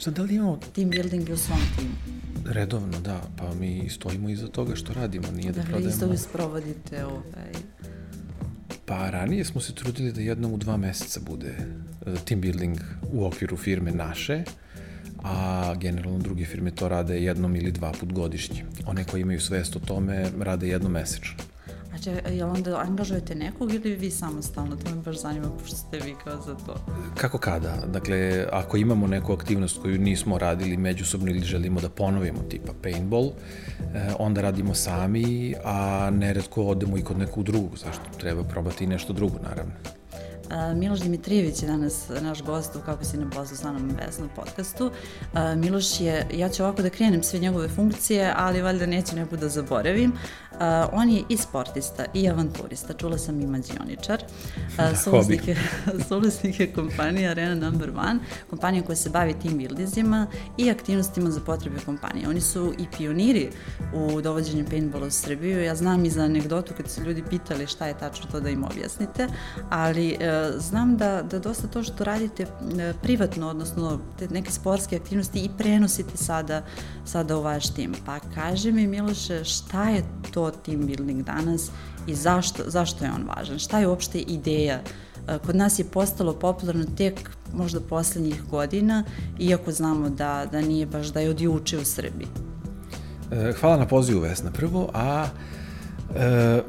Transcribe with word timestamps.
Sad, 0.00 0.14
da 0.14 0.22
li 0.22 0.34
imamo... 0.34 0.58
Team 0.74 0.90
building 0.90 1.28
u 1.32 1.36
svom 1.36 1.58
timu. 1.76 1.94
Redovno, 2.46 3.00
da, 3.00 3.20
pa 3.36 3.54
mi 3.54 3.88
stojimo 3.88 4.28
iza 4.28 4.48
toga 4.48 4.76
što 4.76 4.92
radimo, 4.92 5.30
nije 5.30 5.52
da, 5.52 5.60
da 5.60 5.62
prodajemo... 5.62 5.96
Da 5.96 6.06
li 6.06 6.14
isto 6.14 6.28
sprovodite 6.28 7.04
ovaj... 7.04 7.52
Pa 8.86 9.10
ranije 9.10 9.44
smo 9.44 9.60
se 9.60 9.74
trudili 9.74 10.12
da 10.12 10.20
jednom 10.20 10.52
u 10.52 10.56
dva 10.56 10.76
meseca 10.76 11.20
bude 11.26 11.54
uh, 12.06 12.20
team 12.20 12.40
building 12.40 12.78
u 13.12 13.26
okviru 13.26 13.56
firme 13.56 13.90
naše, 13.90 14.44
a 15.22 15.74
generalno 15.74 16.18
druge 16.18 16.44
firme 16.44 16.70
to 16.70 16.88
rade 16.88 17.22
jednom 17.22 17.56
ili 17.56 17.72
dva 17.72 17.92
put 17.92 18.12
godišnje. 18.12 18.64
One 18.86 19.04
koji 19.04 19.20
imaju 19.20 19.40
svest 19.40 19.76
o 19.76 19.78
tome 19.78 20.30
rade 20.40 20.68
jednom 20.68 20.92
mesečno. 20.92 21.34
A 22.00 22.02
če, 22.02 22.12
jel 22.32 22.48
onda 22.48 22.78
angažujete 22.80 23.34
nekog 23.34 23.74
ili 23.74 23.90
vi 23.94 24.10
samostalno? 24.10 24.76
To 24.76 24.94
me 24.94 25.02
baš 25.02 25.20
zanima, 25.20 25.50
pošto 25.58 25.76
ste 25.76 25.98
vi 26.00 26.14
kao 26.24 26.40
za 26.46 26.54
to. 26.54 26.74
Kako 27.16 27.38
kada? 27.38 27.76
Dakle, 27.86 28.46
ako 28.52 28.76
imamo 28.76 29.06
neku 29.06 29.32
aktivnost 29.32 29.82
koju 29.82 29.98
nismo 29.98 30.38
radili 30.38 30.76
međusobno 30.76 31.30
ili 31.30 31.40
želimo 31.40 31.80
da 31.80 31.88
ponovimo, 31.88 32.42
tipa 32.48 32.72
paintball, 32.82 33.26
eh, 33.26 34.14
onda 34.18 34.40
radimo 34.40 34.74
sami, 34.74 35.54
a 35.64 36.10
neredko 36.10 36.62
odemo 36.62 36.98
i 36.98 37.02
kod 37.02 37.18
nekog 37.18 37.44
drugog, 37.44 37.78
zašto 37.78 38.18
treba 38.18 38.44
probati 38.44 38.84
i 38.84 38.86
nešto 38.86 39.12
drugo, 39.12 39.38
naravno. 39.42 39.72
Miloš 40.74 41.00
Dimitrijević 41.00 41.62
je 41.62 41.68
danas 41.68 42.08
naš 42.20 42.42
gost 42.42 42.76
u 42.76 42.80
Kako 42.80 43.04
si 43.04 43.16
na 43.16 43.30
poslu 43.30 43.56
sa 43.56 43.72
nam 43.72 43.96
Vesna 44.06 44.28
podcastu. 44.36 44.90
Miloš 45.56 46.00
je, 46.00 46.26
ja 46.34 46.48
ću 46.48 46.62
ovako 46.62 46.82
da 46.82 46.90
krenem 46.90 47.22
sve 47.22 47.38
njegove 47.38 47.68
funkcije, 47.68 48.34
ali 48.36 48.62
valjda 48.62 48.86
neću 48.86 49.16
neku 49.16 49.36
da 49.36 49.48
zaboravim. 49.48 50.12
Uh, 50.60 50.66
on 50.92 51.08
je 51.10 51.22
i 51.28 51.36
sportista 51.36 52.04
i 52.14 52.28
avanturista, 52.28 52.92
čula 52.92 53.18
sam 53.18 53.40
i 53.40 53.46
mađioničar. 53.46 54.22
Uh, 54.56 54.98
suvlasnik, 55.04 55.48
je, 55.48 55.56
suvlasnik 56.08 56.60
je 56.60 56.72
kompanija 56.72 57.30
Arena 57.30 57.54
Number 57.54 57.90
One, 57.90 58.20
kompanija 58.50 58.82
koja 58.82 58.96
se 58.96 59.10
bavi 59.10 59.34
team 59.42 59.58
buildizima 59.58 60.26
i 60.56 60.70
aktivnostima 60.70 61.30
za 61.30 61.40
potrebe 61.40 61.78
kompanije. 61.86 62.28
Oni 62.28 62.40
su 62.40 62.74
i 62.78 62.86
pioniri 62.96 63.50
u 63.94 64.20
dovođenju 64.20 64.64
paintballa 64.70 65.06
u 65.06 65.10
Srbiju. 65.10 65.62
Ja 65.62 65.74
znam 65.74 66.04
i 66.04 66.10
za 66.10 66.22
anegdotu 66.22 66.74
kad 66.76 66.90
su 66.90 67.02
ljudi 67.02 67.24
pitali 67.30 67.66
šta 67.66 67.86
je 67.86 67.98
tačno 67.98 68.30
to 68.30 68.40
da 68.40 68.50
im 68.50 68.64
objasnite, 68.64 69.28
ali 69.70 70.16
uh, 70.20 70.60
znam 70.60 70.96
da, 70.96 71.22
da 71.22 71.38
dosta 71.38 71.68
to 71.68 71.82
što 71.82 72.04
radite 72.04 72.42
uh, 72.42 72.50
privatno, 73.02 73.48
odnosno 73.48 74.00
te 74.18 74.28
neke 74.28 74.50
sportske 74.50 74.96
aktivnosti 74.96 75.38
i 75.38 75.50
prenosite 75.58 76.16
sada, 76.16 76.62
sada 77.04 77.36
u 77.36 77.42
vaš 77.42 77.74
tim. 77.74 77.94
Pa 78.06 78.18
kaže 78.34 78.72
mi 78.72 78.86
Miloše, 78.86 79.44
šta 79.44 79.88
je 79.88 80.04
to 80.32 80.49
team 80.50 80.86
building 80.86 81.22
danas 81.22 81.70
i 82.06 82.14
zašto, 82.14 82.62
zašto 82.66 83.04
je 83.04 83.10
on 83.10 83.24
važan? 83.36 83.58
Šta 83.58 83.78
je 83.78 83.88
uopšte 83.88 84.18
ideja? 84.18 84.80
E, 85.28 85.38
kod 85.46 85.56
nas 85.56 85.78
je 85.78 85.84
postalo 85.84 86.32
popularno 86.32 86.84
tek 86.96 87.30
možda 87.54 87.80
poslednjih 87.80 88.42
godina, 88.50 89.04
iako 89.38 89.72
znamo 89.72 90.10
da, 90.10 90.46
da 90.52 90.60
nije 90.60 90.86
baš 90.86 91.06
da 91.06 91.20
je 91.20 91.30
od 91.30 91.40
juče 91.40 91.78
u 91.78 91.84
Srbiji. 91.84 92.28
E, 93.32 93.52
hvala 93.60 93.76
na 93.76 93.86
pozivu 93.86 94.20
Vesna 94.20 94.50
prvo, 94.50 94.90
a 94.94 95.26
e, 96.16 96.62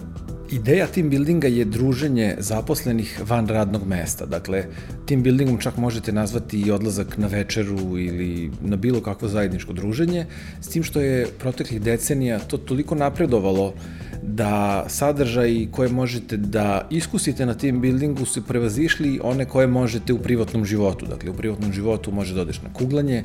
Ideja 0.52 0.88
team 0.88 1.10
buildinga 1.10 1.48
je 1.48 1.66
druženje 1.66 2.36
zaposlenih 2.40 3.22
van 3.28 3.48
radnog 3.48 3.88
mesta. 3.88 4.26
Dakle, 4.26 4.66
team 5.08 5.24
buildingom 5.24 5.58
čak 5.58 5.78
možete 5.78 6.12
nazvati 6.12 6.60
i 6.62 6.72
odlazak 6.72 7.18
na 7.18 7.28
večeru 7.28 7.98
ili 7.98 8.52
na 8.62 8.76
bilo 8.76 9.02
kakvo 9.02 9.28
zajedničko 9.28 9.74
druženje, 9.74 10.26
s 10.62 10.68
tim 10.68 10.84
što 10.84 11.02
je 11.02 11.28
proteklih 11.40 11.82
decenija 11.82 12.40
to 12.40 12.58
toliko 12.58 12.96
napredovalo 12.96 13.74
da 14.22 14.86
sadržaji 14.88 15.70
koje 15.72 15.90
možete 15.90 16.38
da 16.38 16.88
iskusite 16.90 17.46
na 17.46 17.54
team 17.54 17.82
buildingu 17.82 18.26
su 18.26 18.44
prevazišli 18.46 19.20
one 19.24 19.46
koje 19.46 19.68
možete 19.68 20.14
u 20.14 20.20
privatnom 20.20 20.66
životu. 20.66 21.06
Dakle, 21.06 21.30
u 21.30 21.34
privatnom 21.34 21.74
životu 21.74 22.12
može 22.12 22.36
da 22.36 22.42
odeš 22.42 22.62
na 22.62 22.74
kuglanje, 22.74 23.24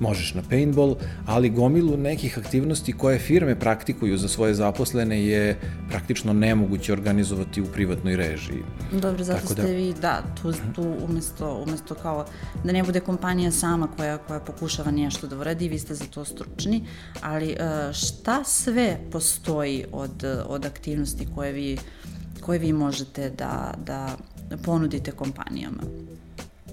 možeš 0.00 0.34
na 0.34 0.42
paintball, 0.50 0.96
ali 1.26 1.50
gomilu 1.50 1.96
nekih 1.96 2.38
aktivnosti 2.38 2.92
koje 2.92 3.18
firme 3.18 3.60
praktikuju 3.60 4.16
za 4.16 4.28
svoje 4.28 4.54
zaposlene 4.54 5.26
je 5.26 5.58
praktično 5.88 6.32
nemoguće 6.32 6.92
organizovati 6.92 7.60
u 7.60 7.66
privatnoj 7.66 8.16
režiji. 8.16 8.62
Dobro, 8.92 9.24
zato 9.24 9.40
Tako 9.40 9.54
da... 9.54 9.62
ste 9.62 9.72
vi, 9.72 9.94
da, 10.00 10.22
tu, 10.42 10.52
tu 10.74 10.94
umesto, 11.08 11.64
umesto 11.66 11.94
kao 11.94 12.26
da 12.64 12.72
ne 12.72 12.82
bude 12.82 13.00
kompanija 13.00 13.50
sama 13.50 13.88
koja, 13.96 14.18
koja 14.18 14.40
pokušava 14.40 14.90
nešto 14.90 15.26
da 15.26 15.38
uradi, 15.38 15.68
vi 15.68 15.78
ste 15.78 15.94
za 15.94 16.04
to 16.04 16.24
stručni, 16.24 16.84
ali 17.20 17.50
e, 17.50 17.56
šta 17.92 18.44
sve 18.44 18.98
postoji 19.10 19.84
od, 19.92 20.24
od 20.46 20.66
aktivnosti 20.66 21.26
koje 21.34 21.52
vi, 21.52 21.78
koje 22.40 22.58
vi 22.58 22.72
možete 22.72 23.30
da, 23.30 23.74
da 23.86 24.16
ponudite 24.64 25.12
kompanijama? 25.12 25.82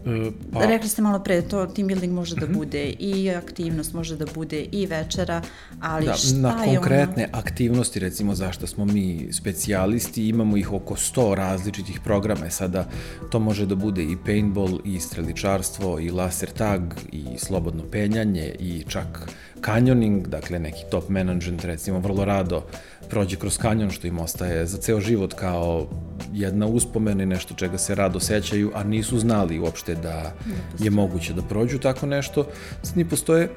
E, 0.05 0.31
pa, 0.53 0.65
Rekli 0.65 0.89
ste 0.89 1.01
malo 1.01 1.19
pre, 1.19 1.41
to 1.41 1.65
team 1.65 1.87
building 1.87 2.13
može 2.13 2.35
da 2.35 2.45
mhm. 2.45 2.53
bude 2.53 2.85
i 2.99 3.31
aktivnost, 3.31 3.93
može 3.93 4.17
da 4.17 4.25
bude 4.35 4.65
i 4.71 4.85
večera, 4.85 5.41
ali 5.81 6.05
da, 6.05 6.13
šta 6.13 6.35
na 6.35 6.63
je 6.63 6.75
konkretne 6.75 7.27
ono... 7.33 7.39
aktivnosti, 7.39 7.99
recimo 7.99 8.35
zašto 8.35 8.67
smo 8.67 8.85
mi 8.85 9.27
specijalisti, 9.31 10.27
imamo 10.27 10.57
ih 10.57 10.73
oko 10.73 10.95
100 10.95 11.33
različitih 11.33 11.99
programa, 12.03 12.45
e, 12.45 12.49
sada 12.49 12.87
to 13.31 13.39
može 13.39 13.65
da 13.65 13.75
bude 13.75 14.03
i 14.03 14.17
paintball, 14.25 14.79
i 14.85 14.99
streličarstvo, 14.99 15.99
i 15.99 16.11
laser 16.11 16.49
tag, 16.49 16.81
i 17.11 17.25
slobodno 17.37 17.83
penjanje, 17.91 18.55
i 18.59 18.83
čak 18.87 19.29
kanjoning, 19.61 20.27
dakle 20.27 20.59
neki 20.59 20.83
top 20.91 21.09
management 21.09 21.65
recimo 21.65 21.99
vrlo 21.99 22.25
rado 22.25 22.63
prođe 23.09 23.35
kroz 23.35 23.57
kanjon 23.57 23.91
što 23.91 24.07
im 24.07 24.19
ostaje 24.19 24.65
za 24.65 24.77
ceo 24.77 24.99
život 24.99 25.33
kao 25.33 25.87
jedna 26.33 26.67
uspomena 26.67 27.23
i 27.23 27.25
nešto 27.25 27.53
čega 27.53 27.77
se 27.77 27.95
rado 27.95 28.19
sećaju, 28.19 28.71
a 28.75 28.83
nisu 28.83 29.19
znali 29.19 29.59
uopšte 29.59 29.95
da 29.95 30.33
je 30.79 30.89
moguće 30.91 31.33
da 31.33 31.41
prođu 31.41 31.79
tako 31.79 32.05
nešto. 32.05 32.47
Sad 32.83 32.97
ni 32.97 33.05
postoje 33.05 33.43
e, 33.43 33.49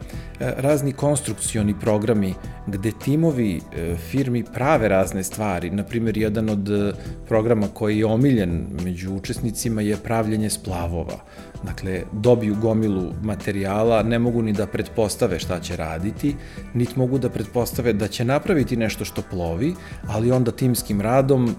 razni 0.57 0.93
konstrukcioni 0.93 1.75
programi 1.81 2.34
gde 2.67 2.93
timovi 3.05 3.57
e, 3.57 3.97
firmi 3.97 4.45
prave 4.45 4.89
razne 4.89 5.25
stvari. 5.25 5.71
Naprimer, 5.71 6.19
jedan 6.19 6.51
od 6.51 6.71
e, 6.71 6.93
programa 7.29 7.69
koji 7.75 7.99
je 7.99 8.07
omiljen 8.07 8.67
među 8.84 9.15
učesnicima 9.15 9.83
je 9.83 9.97
pravljenje 9.97 10.51
splavova. 10.51 11.19
Dakle, 11.65 12.03
dobiju 12.12 12.56
gomilu 12.61 13.12
materijala, 13.23 14.03
ne 14.03 14.19
mogu 14.19 14.43
ni 14.43 14.53
da 14.53 14.67
pretpostave 14.67 15.39
šta 15.39 15.61
će 15.61 15.77
raditi, 15.77 16.37
niti 16.75 16.99
mogu 16.99 17.19
da 17.19 17.31
pretpostave 17.31 17.93
da 17.93 18.09
će 18.09 18.25
napraviti 18.25 18.77
nešto 18.77 19.05
što 19.05 19.23
plovi, 19.31 19.75
ali 20.06 20.33
onda 20.33 20.53
timskim 20.53 21.01
radom 21.01 21.45
uh, 21.45 21.55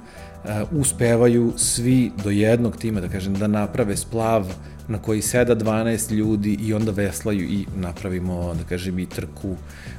uspevaju 0.72 1.54
svi 1.58 2.12
do 2.24 2.30
jednog 2.30 2.78
tima, 2.78 3.02
da 3.02 3.08
kažem, 3.08 3.34
da 3.34 3.48
naprave 3.48 3.98
splav 3.98 4.54
na 4.88 4.98
koji 4.98 5.22
seda 5.22 5.56
12 5.56 6.12
ljudi 6.12 6.58
i 6.62 6.74
onda 6.74 6.92
veslaju 6.92 7.42
i 7.42 7.66
napravimo, 7.76 8.54
da 8.54 8.64
kažem, 8.64 9.00
i 9.00 9.06
trku 9.06 9.56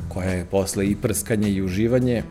koja 0.09 0.31
je 0.31 0.45
posle 0.45 0.87
i 0.87 0.97
prskanje 0.97 1.51
i 1.51 1.63
uživanje. 1.63 2.23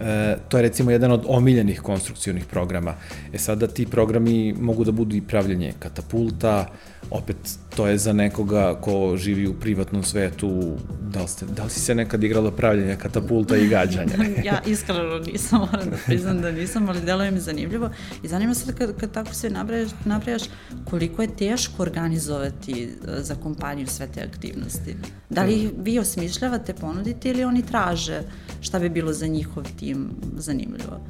E, 0.00 0.36
to 0.48 0.58
je 0.58 0.62
recimo 0.62 0.90
jedan 0.90 1.12
od 1.12 1.24
omiljenih 1.26 1.80
konstrukcionih 1.80 2.44
programa. 2.44 2.94
E 3.32 3.38
sada 3.38 3.66
ti 3.66 3.86
programi 3.86 4.52
mogu 4.52 4.84
da 4.84 4.92
budu 4.92 5.16
i 5.16 5.20
pravljanje 5.20 5.72
katapulta, 5.78 6.66
opet 7.10 7.36
to 7.76 7.86
je 7.86 7.98
za 7.98 8.12
nekoga 8.12 8.74
ko 8.80 9.16
živi 9.16 9.46
u 9.46 9.54
privatnom 9.54 10.02
svetu, 10.02 10.76
da 11.00 11.22
li, 11.22 11.28
ste, 11.28 11.46
da 11.46 11.64
li 11.64 11.70
si 11.70 11.80
se 11.80 11.94
nekad 11.94 12.24
igrala 12.24 12.50
pravljanje 12.50 12.96
katapulta 12.96 13.56
i 13.56 13.68
gađanja? 13.68 14.14
ja 14.44 14.60
iskreno 14.66 15.18
nisam, 15.18 15.58
moram 15.58 15.90
da 15.90 15.96
priznam 16.06 16.40
da 16.40 16.52
nisam, 16.52 16.88
ali 16.88 17.00
deluje 17.00 17.30
mi 17.30 17.40
zanimljivo 17.40 17.90
i 18.22 18.28
zanima 18.28 18.54
se 18.54 18.74
kad, 18.74 18.96
kad 18.96 19.12
tako 19.12 19.34
sve 19.34 19.50
nabrajaš, 19.50 19.90
nabrajaš 20.04 20.42
koliko 20.84 21.22
je 21.22 21.36
teško 21.36 21.82
organizovati 21.82 22.82
e, 22.82 23.22
za 23.22 23.34
kompaniju 23.34 23.86
sve 23.86 24.06
te 24.06 24.22
aktivnosti. 24.22 24.96
Da 25.30 25.42
li 25.42 25.70
vi 25.78 25.98
osmišljavate, 25.98 26.74
ponudite 26.74 27.30
ili 27.30 27.44
oni 27.44 27.66
traže 27.66 28.22
šta 28.60 28.78
bi 28.78 28.88
bilo 28.88 29.12
za 29.12 29.26
njihov 29.26 29.64
tim 29.78 30.08
zanimljivo? 30.36 31.00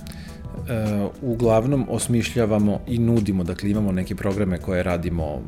Uh, 0.60 1.12
uglavnom 1.22 1.86
osmišljavamo 1.88 2.80
i 2.86 2.98
nudimo, 2.98 3.44
dakle 3.44 3.70
imamo 3.70 3.92
neke 3.92 4.14
programe 4.14 4.58
koje 4.58 4.82
radimo 4.82 5.42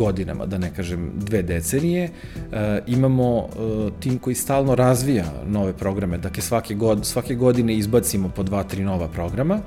godinama, 0.00 0.46
da 0.46 0.58
ne 0.58 0.70
kažem 0.74 1.12
dve 1.16 1.42
decenije. 1.42 2.08
E, 2.08 2.80
imamo 2.86 3.28
e, 3.38 3.90
tim 4.00 4.18
koji 4.18 4.34
stalno 4.34 4.74
razvija 4.74 5.24
nove 5.46 5.72
programe, 5.72 6.18
dakle 6.18 6.42
svake, 6.42 6.74
god, 6.74 7.06
svake 7.06 7.34
godine 7.34 7.76
izbacimo 7.76 8.28
po 8.28 8.42
dva, 8.42 8.62
tri 8.64 8.84
nova 8.84 9.08
programa, 9.08 9.54
e, 9.54 9.60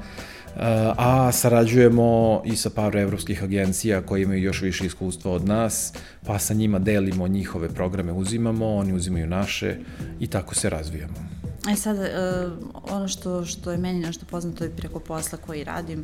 a 0.97 1.31
sarađujemo 1.31 2.41
i 2.45 2.55
sa 2.55 2.69
par 2.69 2.97
evropskih 2.97 3.43
agencija 3.43 4.01
koji 4.01 4.23
imaju 4.23 4.43
još 4.43 4.61
više 4.61 4.85
iskustva 4.85 5.31
od 5.31 5.47
nas, 5.47 5.93
pa 6.25 6.39
sa 6.39 6.53
njima 6.53 6.79
delimo 6.79 7.27
njihove 7.27 7.69
programe, 7.69 8.11
uzimamo, 8.11 8.75
oni 8.75 8.93
uzimaju 8.93 9.27
naše 9.27 9.77
i 10.19 10.27
tako 10.27 10.55
se 10.55 10.69
razvijamo. 10.69 11.43
E 11.71 11.75
sad, 11.75 11.97
uh, 11.97 12.03
ono 12.91 13.07
što, 13.07 13.45
što 13.45 13.71
je 13.71 13.77
meni 13.77 13.99
nešto 13.99 14.25
poznato 14.25 14.63
je 14.63 14.75
preko 14.75 14.99
posla 14.99 15.37
koji 15.37 15.63
radim, 15.63 16.03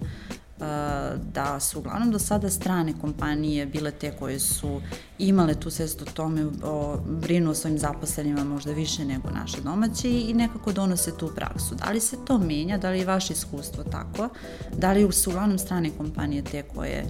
da 1.34 1.60
su 1.60 1.80
uglavnom 1.80 2.12
do 2.12 2.20
sada 2.20 2.50
strane 2.50 2.94
kompanije 3.02 3.66
bile 3.66 3.92
te 3.92 4.12
koje 4.20 4.40
su 4.40 4.82
imale 5.20 5.56
tu 5.56 5.70
svest 5.70 6.02
o 6.02 6.06
tome, 6.06 6.46
o, 6.64 6.98
brinu 7.08 7.52
o 7.52 7.56
svojim 7.56 7.80
zaposlenima 7.80 8.44
možda 8.44 8.72
više 8.72 9.06
nego 9.06 9.30
naše 9.30 9.62
domaće 9.62 10.10
i 10.10 10.34
nekako 10.34 10.72
donose 10.72 11.18
tu 11.18 11.32
praksu. 11.36 11.76
Da 11.76 11.92
li 11.92 12.00
se 12.00 12.18
to 12.26 12.38
menja, 12.38 12.78
da 12.78 12.90
li 12.90 13.00
je 13.00 13.06
vaše 13.06 13.34
iskustvo 13.34 13.84
tako, 13.84 14.30
da 14.78 14.92
li 14.92 15.12
su 15.12 15.30
uglavnom 15.30 15.60
strane 15.60 15.90
kompanije 15.98 16.44
te 16.44 16.64
koje, 16.64 17.06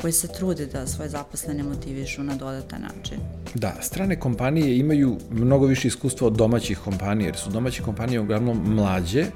koje 0.00 0.12
se 0.12 0.28
trude 0.28 0.66
da 0.66 0.86
svoje 0.86 1.10
zaposlene 1.10 1.62
motivišu 1.62 2.22
na 2.22 2.36
dodatan 2.36 2.82
način? 2.82 3.18
Da, 3.54 3.74
strane 3.80 4.20
kompanije 4.20 4.78
imaju 4.78 5.18
mnogo 5.30 5.66
više 5.66 5.88
iskustva 5.88 6.26
od 6.26 6.32
domaćih 6.32 6.78
kompanija, 6.78 7.26
jer 7.26 7.36
su 7.36 7.50
domaće 7.50 7.82
kompanije 7.82 8.20
uglavnom 8.20 8.74
mlađe, 8.74 9.26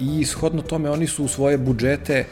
i 0.00 0.24
shodno 0.24 0.62
tome 0.62 0.90
oni 0.90 1.06
su 1.06 1.24
u 1.24 1.28
svoje 1.28 1.58
budžete 1.58 2.24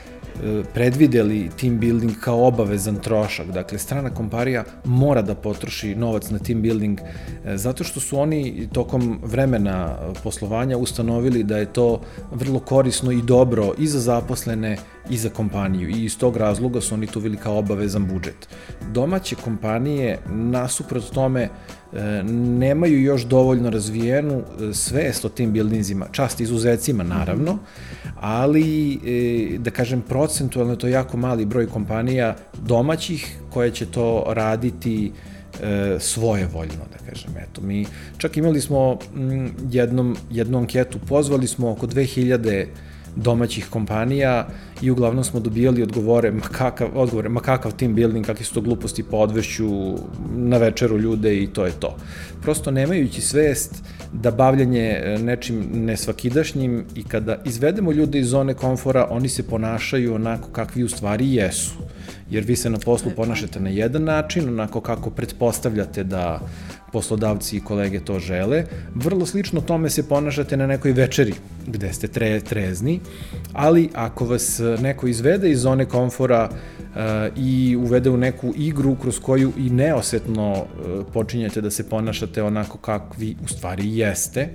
E, 0.44 0.62
predvideli 0.74 1.50
team 1.60 1.78
building 1.80 2.12
kao 2.20 2.46
obavezan 2.46 2.96
trošak. 2.96 3.46
Dakle, 3.46 3.78
strana 3.78 4.10
kompanija 4.10 4.64
mora 4.84 5.22
da 5.22 5.34
potroši 5.34 5.94
novac 5.94 6.30
na 6.30 6.38
team 6.38 6.62
building 6.62 7.00
e, 7.00 7.56
zato 7.56 7.84
što 7.84 8.00
su 8.00 8.18
oni 8.18 8.68
tokom 8.72 9.20
vremena 9.22 9.98
poslovanja 10.22 10.76
ustanovili 10.76 11.42
da 11.42 11.58
je 11.58 11.72
to 11.72 12.00
vrlo 12.32 12.58
korisno 12.58 13.12
i 13.12 13.22
dobro 13.22 13.72
i 13.78 13.86
za 13.86 14.00
zaposlene 14.00 14.76
i 15.10 15.16
za 15.16 15.28
kompaniju 15.28 15.88
i 15.88 16.04
iz 16.04 16.18
tog 16.18 16.36
razloga 16.36 16.80
su 16.80 16.94
oni 16.94 17.06
to 17.06 17.20
vili 17.20 17.36
kao 17.36 17.58
obavezan 17.58 18.06
budžet. 18.06 18.48
Domaće 18.92 19.36
kompanije 19.36 20.18
nasuprot 20.28 21.10
tome 21.10 21.48
E, 21.96 22.22
nemaju 22.58 23.02
još 23.02 23.24
dovoljno 23.24 23.70
razvijenu 23.70 24.42
e, 24.42 24.74
svest 24.74 25.24
o 25.24 25.28
tim 25.28 25.52
buildingzima, 25.52 26.06
čast 26.12 26.40
izuzecima 26.40 27.04
naravno, 27.04 27.58
ali 28.20 28.94
e, 28.94 29.58
da 29.58 29.70
kažem 29.70 30.02
procentualno 30.02 30.76
to 30.76 30.88
jako 30.88 31.16
mali 31.16 31.46
broj 31.46 31.66
kompanija 31.66 32.36
domaćih 32.62 33.38
koje 33.50 33.70
će 33.70 33.86
to 33.86 34.24
raditi 34.28 35.12
svoje 35.98 36.46
voljno, 36.46 36.84
da 36.92 37.10
kažem. 37.10 37.30
Eto, 37.36 37.60
mi 37.60 37.86
čak 38.18 38.36
imali 38.36 38.60
smo 38.60 38.98
jednom, 39.70 40.16
jednu 40.30 40.58
anketu, 40.58 40.98
pozvali 41.08 41.46
smo 41.46 41.70
oko 41.70 41.86
2000 41.86 42.66
domaćih 43.16 43.66
kompanija 43.70 44.48
i 44.82 44.90
uglavnom 44.90 45.24
smo 45.24 45.40
dobijali 45.40 45.82
odgovore, 45.82 46.30
ma 46.30 46.40
kakav, 46.40 46.88
odgovore, 46.94 47.28
ma 47.28 47.40
kakav 47.40 47.72
team 47.72 47.94
building, 47.94 48.26
kakve 48.26 48.44
su 48.44 48.54
to 48.54 48.60
gluposti 48.60 49.02
po 49.02 49.16
odvešću 49.16 49.94
na 50.36 50.58
večeru 50.58 50.98
ljude 50.98 51.42
i 51.42 51.46
to 51.46 51.66
je 51.66 51.72
to. 51.80 51.96
Prosto 52.42 52.70
nemajući 52.70 53.20
svest 53.20 53.82
da 54.12 54.30
bavljanje 54.30 55.00
e, 55.02 55.18
nečim 55.18 55.68
nesvakidašnjim 55.72 56.84
i 56.94 57.04
kada 57.04 57.42
izvedemo 57.44 57.92
ljude 57.92 58.18
iz 58.18 58.28
zone 58.28 58.54
komfora, 58.54 59.08
oni 59.10 59.28
se 59.28 59.42
ponašaju 59.42 60.14
onako 60.14 60.48
kakvi 60.48 60.84
u 60.84 60.88
stvari 60.88 61.34
jesu. 61.34 61.72
Jer 62.30 62.44
vi 62.44 62.56
se 62.56 62.70
na 62.70 62.78
poslu 62.78 63.10
ponašate 63.16 63.60
na 63.60 63.70
jedan 63.70 64.04
način, 64.04 64.48
onako 64.48 64.80
kako 64.80 65.10
pretpostavljate 65.10 66.04
da 66.04 66.40
poslodavci 66.92 67.56
i 67.56 67.60
kolege 67.60 68.00
to 68.00 68.18
žele. 68.18 68.64
Vrlo 68.94 69.26
slično 69.26 69.60
tome 69.60 69.90
se 69.90 70.08
ponašate 70.08 70.56
na 70.56 70.66
nekoj 70.66 70.92
večeri 70.92 71.34
gde 71.66 71.92
ste 71.92 72.08
tre, 72.08 72.40
trezni, 72.40 73.00
ali 73.52 73.90
ako 73.94 74.24
vas 74.24 74.60
neko 74.80 75.06
izvede 75.06 75.50
iz 75.50 75.60
zone 75.60 75.84
komfora 75.84 76.48
uh, 76.50 76.96
i 77.36 77.76
uvede 77.76 78.10
u 78.10 78.16
neku 78.16 78.52
igru 78.56 78.96
kroz 79.02 79.18
koju 79.18 79.52
i 79.58 79.70
neosetno 79.70 80.52
uh, 80.52 81.06
počinjete 81.12 81.60
da 81.60 81.70
se 81.70 81.88
ponašate 81.88 82.42
onako 82.42 82.78
kakvi 82.78 83.36
u 83.44 83.48
stvari 83.48 83.96
jeste, 83.98 84.48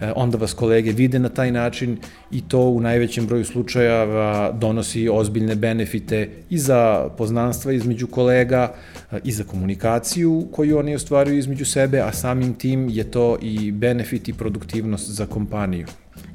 E, 0.00 0.12
onda 0.16 0.38
vas 0.38 0.52
kolege 0.52 0.92
vide 0.92 1.18
na 1.18 1.28
taj 1.28 1.52
način 1.52 1.98
i 2.30 2.40
to 2.48 2.60
u 2.60 2.80
najvećem 2.80 3.26
broju 3.26 3.44
slučajeva 3.44 4.52
donosi 4.52 5.08
ozbiljne 5.08 5.54
benefite 5.54 6.28
i 6.50 6.58
za 6.58 7.08
poznanstva 7.18 7.72
između 7.72 8.06
kolega 8.06 8.74
e, 9.12 9.18
i 9.24 9.32
za 9.32 9.44
komunikaciju 9.44 10.48
koju 10.52 10.78
oni 10.78 10.94
ostvaruju 10.94 11.38
između 11.38 11.64
sebe, 11.64 12.00
a 12.00 12.12
samim 12.12 12.54
tim 12.54 12.88
je 12.88 13.10
to 13.10 13.38
i 13.42 13.72
benefit 13.72 14.28
i 14.28 14.32
produktivnost 14.32 15.10
za 15.10 15.26
kompaniju. 15.26 15.86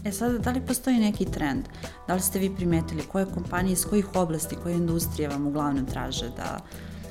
E 0.05 0.11
sada, 0.11 0.37
da 0.37 0.51
li 0.51 0.61
postoji 0.61 0.97
neki 0.97 1.25
trend? 1.25 1.65
Da 2.07 2.13
li 2.13 2.21
ste 2.21 2.39
vi 2.39 2.49
primetili 2.55 3.03
koje 3.11 3.25
kompanije 3.25 3.73
iz 3.73 3.85
kojih 3.85 4.15
oblasti, 4.15 4.55
koje 4.63 4.75
industrije 4.75 5.29
vam 5.29 5.47
uglavnom 5.47 5.85
traže 5.85 6.29
da 6.37 6.59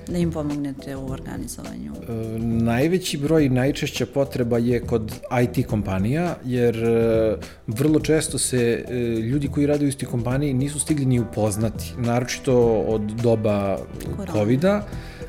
da 0.08 0.18
im 0.18 0.32
pomognete 0.32 0.96
u 0.96 1.10
organizovanju? 1.10 1.92
E, 2.08 2.38
najveći 2.38 3.18
broj 3.18 3.44
i 3.44 3.48
najčešća 3.48 4.06
potreba 4.06 4.58
je 4.58 4.80
kod 4.80 5.12
IT 5.42 5.66
kompanija, 5.66 6.36
jer 6.44 6.84
e, 6.84 7.36
vrlo 7.66 8.00
često 8.00 8.38
se 8.38 8.84
e, 8.88 8.94
ljudi 9.20 9.48
koji 9.48 9.66
rade 9.66 9.84
u 9.84 9.88
istoj 9.88 10.08
kompaniji 10.08 10.54
nisu 10.54 10.80
stigli 10.80 11.04
ni 11.04 11.20
upoznati, 11.20 11.92
naročito 11.98 12.56
od 12.88 13.00
doba 13.00 13.78
COVID-a. 14.32 14.82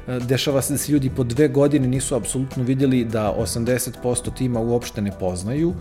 E, 0.07 0.19
dešava 0.19 0.61
se 0.61 0.73
da 0.73 0.77
se 0.77 0.91
ljudi 0.91 1.09
po 1.15 1.23
dve 1.23 1.47
godine 1.47 1.87
nisu 1.87 2.15
apsolutno 2.15 2.63
vidjeli 2.63 3.03
da 3.05 3.35
80% 3.39 4.33
tima 4.37 4.59
uopšte 4.59 5.01
ne 5.01 5.11
poznaju, 5.19 5.73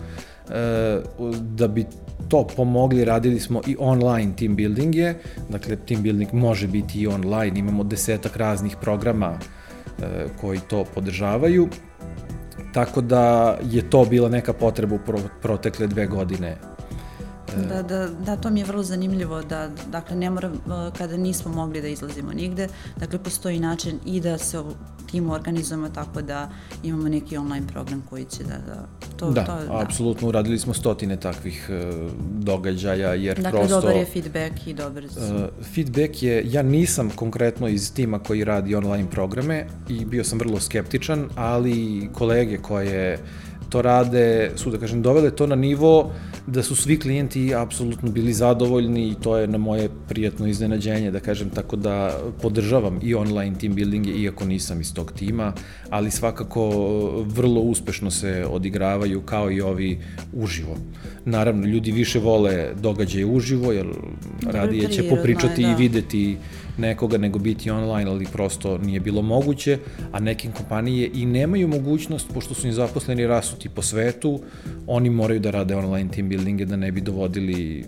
da 1.41 1.67
bi 1.67 1.85
to 2.27 2.47
pomogli, 2.55 3.05
radili 3.05 3.39
smo 3.39 3.61
i 3.67 3.75
online 3.79 4.35
team 4.35 4.55
buildinge, 4.55 5.13
dakle 5.49 5.75
team 5.75 6.03
building 6.03 6.33
može 6.33 6.67
biti 6.67 7.01
i 7.01 7.07
online, 7.07 7.59
imamo 7.59 7.83
desetak 7.83 8.37
raznih 8.37 8.75
programa 8.81 9.37
e, 9.37 10.25
koji 10.41 10.59
to 10.69 10.85
podržavaju, 10.95 11.67
tako 12.73 13.01
da 13.01 13.57
je 13.71 13.89
to 13.89 14.05
bila 14.05 14.29
neka 14.29 14.53
potreba 14.53 14.95
u 14.95 14.99
protekle 15.41 15.87
dve 15.87 16.07
godine 16.07 16.57
Da, 17.69 17.81
da, 17.81 18.07
da, 18.25 18.35
to 18.35 18.49
mi 18.49 18.59
je 18.59 18.65
vrlo 18.65 18.83
zanimljivo, 18.83 19.41
da, 19.41 19.69
dakle, 19.91 20.15
ne 20.15 20.29
mora, 20.29 20.51
kada 20.97 21.17
nismo 21.17 21.51
mogli 21.51 21.81
da 21.81 21.87
izlazimo 21.87 22.33
nigde, 22.33 22.67
dakle, 22.97 23.19
postoji 23.19 23.59
način 23.59 23.99
i 24.05 24.21
da 24.21 24.37
se 24.37 24.57
timu 25.11 25.33
organizujemo 25.33 25.89
tako 25.89 26.21
da 26.21 26.49
imamo 26.83 27.09
neki 27.09 27.37
online 27.37 27.67
program 27.67 28.03
koji 28.09 28.25
će 28.25 28.43
da, 28.43 28.57
da 28.57 28.87
to, 29.17 29.31
da, 29.31 29.45
to, 29.45 29.55
da. 29.65 29.81
apsolutno, 29.81 30.27
uradili 30.27 30.59
smo 30.59 30.73
stotine 30.73 31.19
takvih 31.19 31.69
uh, 31.69 32.11
događaja, 32.39 33.13
jer 33.13 33.41
dakle, 33.41 33.59
prosto... 33.59 33.75
Dakle, 33.75 33.89
dobar 33.89 33.95
je 33.95 34.05
feedback 34.05 34.67
i 34.67 34.73
dobar... 34.73 35.03
Uh, 35.03 35.65
feedback 35.75 36.23
je, 36.23 36.43
ja 36.51 36.63
nisam 36.63 37.09
konkretno 37.09 37.67
iz 37.67 37.93
tima 37.93 38.19
koji 38.19 38.43
radi 38.43 38.75
online 38.75 39.09
programe 39.09 39.65
i 39.89 40.05
bio 40.05 40.23
sam 40.23 40.39
vrlo 40.39 40.59
skeptičan, 40.59 41.29
ali 41.35 42.09
kolege 42.13 42.57
koje 42.57 43.19
to 43.69 43.81
rade 43.81 44.51
su, 44.55 44.71
da 44.71 44.77
kažem, 44.77 45.01
dovele 45.01 45.31
to 45.31 45.47
na 45.47 45.55
nivo 45.55 46.11
da 46.47 46.63
su 46.63 46.75
svi 46.75 46.99
klijenti 46.99 47.55
apsolutno 47.55 48.11
bili 48.11 48.33
zadovoljni 48.33 49.09
i 49.09 49.15
to 49.15 49.37
je 49.37 49.47
na 49.47 49.57
moje 49.57 49.89
prijatno 50.07 50.47
iznenađenje, 50.47 51.11
da 51.11 51.19
kažem, 51.19 51.49
tako 51.49 51.75
da 51.75 52.19
podržavam 52.41 52.99
i 53.03 53.15
online 53.15 53.55
team 53.59 53.73
buildinge, 53.75 54.11
iako 54.11 54.45
nisam 54.45 54.81
iz 54.81 54.93
tog 54.93 55.11
tima, 55.11 55.53
ali 55.89 56.11
svakako 56.11 56.69
vrlo 57.25 57.61
uspešno 57.61 58.11
se 58.11 58.45
odigravaju 58.49 59.21
kao 59.21 59.51
i 59.51 59.61
ovi 59.61 59.99
uživo. 60.33 60.77
Naravno, 61.25 61.67
ljudi 61.67 61.91
više 61.91 62.19
vole 62.19 62.73
događaje 62.81 63.25
uživo, 63.25 63.71
jer 63.71 63.87
radije 64.45 64.91
će 64.91 65.09
popričati 65.09 65.63
da. 65.63 65.71
i 65.71 65.75
videti 65.75 66.37
nekoga 66.77 67.17
nego 67.17 67.39
biti 67.39 67.71
online, 67.71 68.11
ali 68.11 68.25
prosto 68.33 68.77
nije 68.77 68.99
bilo 68.99 69.21
moguće, 69.21 69.77
a 70.11 70.19
neke 70.19 70.51
kompanije 70.51 71.11
i 71.13 71.25
nemaju 71.25 71.67
mogućnost, 71.67 72.33
pošto 72.33 72.53
su 72.53 72.67
im 72.67 72.73
zaposleni 72.73 73.27
rasuti 73.27 73.69
po 73.69 73.81
svetu, 73.81 74.39
oni 74.87 75.09
moraju 75.09 75.39
da 75.39 75.51
rade 75.51 75.75
online 75.75 76.11
team 76.11 76.29
buildinge 76.29 76.65
da 76.65 76.75
ne 76.75 76.91
bi 76.91 77.01
dovodili 77.01 77.85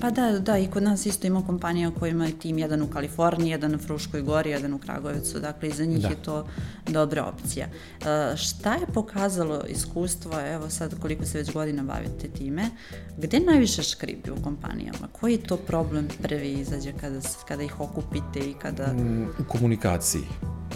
Pa 0.00 0.10
da, 0.10 0.38
da, 0.38 0.58
i 0.58 0.66
kod 0.66 0.82
nas 0.82 1.06
isto 1.06 1.26
ima 1.26 1.46
kompanija 1.46 1.90
koja 1.90 2.10
ima 2.10 2.28
tim 2.42 2.58
jedan 2.58 2.82
u 2.82 2.86
Kaliforniji, 2.86 3.50
jedan 3.50 3.74
u 3.74 3.78
Fruškoj 3.78 4.22
gori, 4.22 4.50
jedan 4.50 4.74
u 4.74 4.78
Kragovicu, 4.78 5.40
dakle 5.40 5.68
i 5.68 5.72
za 5.72 5.84
njih 5.84 6.02
da. 6.02 6.08
je 6.08 6.22
to 6.22 6.46
dobra 6.86 7.24
opcija. 7.24 7.66
Uh, 7.66 8.06
šta 8.36 8.74
je 8.74 8.86
pokazalo 8.94 9.62
iskustvo, 9.68 10.40
evo 10.40 10.70
sad 10.70 11.00
koliko 11.00 11.24
se 11.24 11.38
već 11.38 11.52
godina 11.52 11.82
bavite 11.82 12.28
time, 12.28 12.70
gde 13.18 13.40
najviše 13.40 13.82
škripi 13.82 14.30
u 14.30 14.42
kompanijama? 14.42 15.08
Koji 15.12 15.32
je 15.32 15.42
to 15.42 15.56
problem 15.56 16.08
prvi 16.22 16.52
izađe 16.52 16.92
kada, 17.00 17.20
kada 17.48 17.62
ih 17.62 17.80
okupite 17.80 18.40
i 18.50 18.54
kada... 18.62 18.92
Mm, 18.92 19.28
u 19.38 19.44
komunikaciji. 19.48 20.22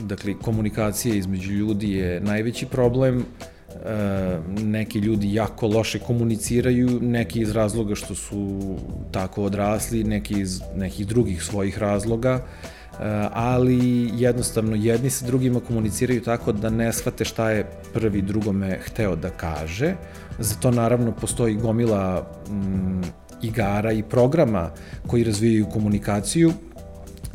Dakle, 0.01 0.35
komunikacija 0.43 1.15
između 1.15 1.53
ljudi 1.53 1.93
je 1.93 2.21
najveći 2.21 2.67
problem, 2.67 3.25
E, 3.69 4.39
neki 4.49 4.99
ljudi 4.99 5.35
jako 5.35 5.67
loše 5.67 5.99
komuniciraju, 5.99 7.01
neki 7.03 7.41
iz 7.41 7.51
razloga 7.51 7.95
što 7.95 8.15
su 8.15 8.61
tako 9.11 9.45
odrasli, 9.45 10.05
neki 10.05 10.41
iz 10.41 10.61
nekih 10.77 11.07
drugih 11.07 11.43
svojih 11.43 11.79
razloga, 11.79 12.31
e, 12.31 12.43
ali 13.33 14.11
jednostavno 14.15 14.77
jedni 14.77 15.11
sa 15.11 15.27
drugima 15.27 15.61
komuniciraju 15.61 16.23
tako 16.23 16.53
da 16.53 16.71
ne 16.71 16.93
shvate 16.93 17.25
šta 17.25 17.51
je 17.51 17.71
prvi 17.93 18.23
drugome 18.23 18.79
hteo 18.83 19.17
da 19.17 19.31
kaže. 19.31 19.95
Zato 20.39 20.71
naravno 20.71 21.13
postoji 21.13 21.55
gomila 21.55 22.33
mm, 22.51 23.03
igara 23.43 23.93
i 23.93 24.03
programa 24.03 24.71
koji 25.07 25.25
razvijaju 25.25 25.67
komunikaciju, 25.67 26.53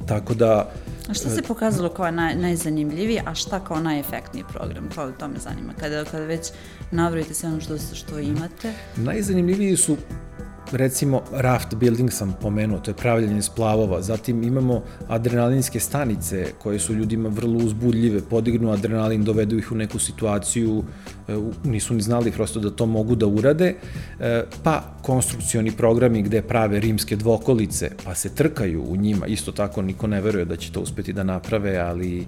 tako 0.05 0.33
da 0.33 0.71
A 1.09 1.13
šta 1.13 1.29
se 1.29 1.41
pokazalo 1.41 1.89
kao 1.89 2.11
naj, 2.11 2.35
najzanimljiviji, 2.35 3.19
a 3.25 3.35
šta 3.35 3.59
kao 3.59 3.79
najefektniji 3.79 4.43
program? 4.53 4.89
To, 4.95 5.11
to 5.11 5.27
me 5.27 5.39
zanima. 5.39 5.73
Kada, 5.79 6.03
kada 6.03 6.25
već 6.25 6.51
navrojite 6.91 7.33
sve 7.33 7.49
ono 7.49 7.61
što, 7.61 7.77
što 7.93 8.19
imate. 8.19 8.73
Najzanimljiviji 8.95 9.77
su 9.77 9.97
recimo 10.73 11.21
raft 11.31 11.75
building 11.75 12.11
sam 12.11 12.35
pomenuo, 12.41 12.79
to 12.79 12.91
je 12.91 12.95
pravljanje 12.95 13.41
splavova, 13.41 14.01
zatim 14.01 14.43
imamo 14.43 14.83
adrenalinske 15.07 15.79
stanice 15.79 16.45
koje 16.59 16.79
su 16.79 16.93
ljudima 16.93 17.29
vrlo 17.29 17.57
uzbudljive, 17.57 18.21
podignu 18.29 18.71
adrenalin, 18.71 19.23
dovedu 19.23 19.57
ih 19.57 19.71
u 19.71 19.75
neku 19.75 19.99
situaciju, 19.99 20.83
e, 21.27 21.37
nisu 21.63 21.93
ni 21.93 22.01
znali 22.01 22.31
prosto 22.31 22.59
da 22.59 22.69
to 22.69 22.85
mogu 22.85 23.15
da 23.15 23.27
urade, 23.27 23.75
e, 24.19 24.43
pa 24.63 24.83
konstrukcioni 25.01 25.71
programi 25.71 26.21
gde 26.21 26.41
prave 26.41 26.79
rimske 26.79 27.15
dvokolice, 27.15 27.91
pa 28.05 28.15
se 28.15 28.35
trkaju 28.35 28.83
u 28.89 28.95
njima, 28.95 29.27
isto 29.27 29.51
tako 29.51 29.81
niko 29.81 30.07
ne 30.07 30.21
veruje 30.21 30.45
da 30.45 30.55
će 30.55 30.71
to 30.71 30.81
uspeti 30.81 31.13
da 31.13 31.23
naprave, 31.23 31.77
ali 31.77 32.25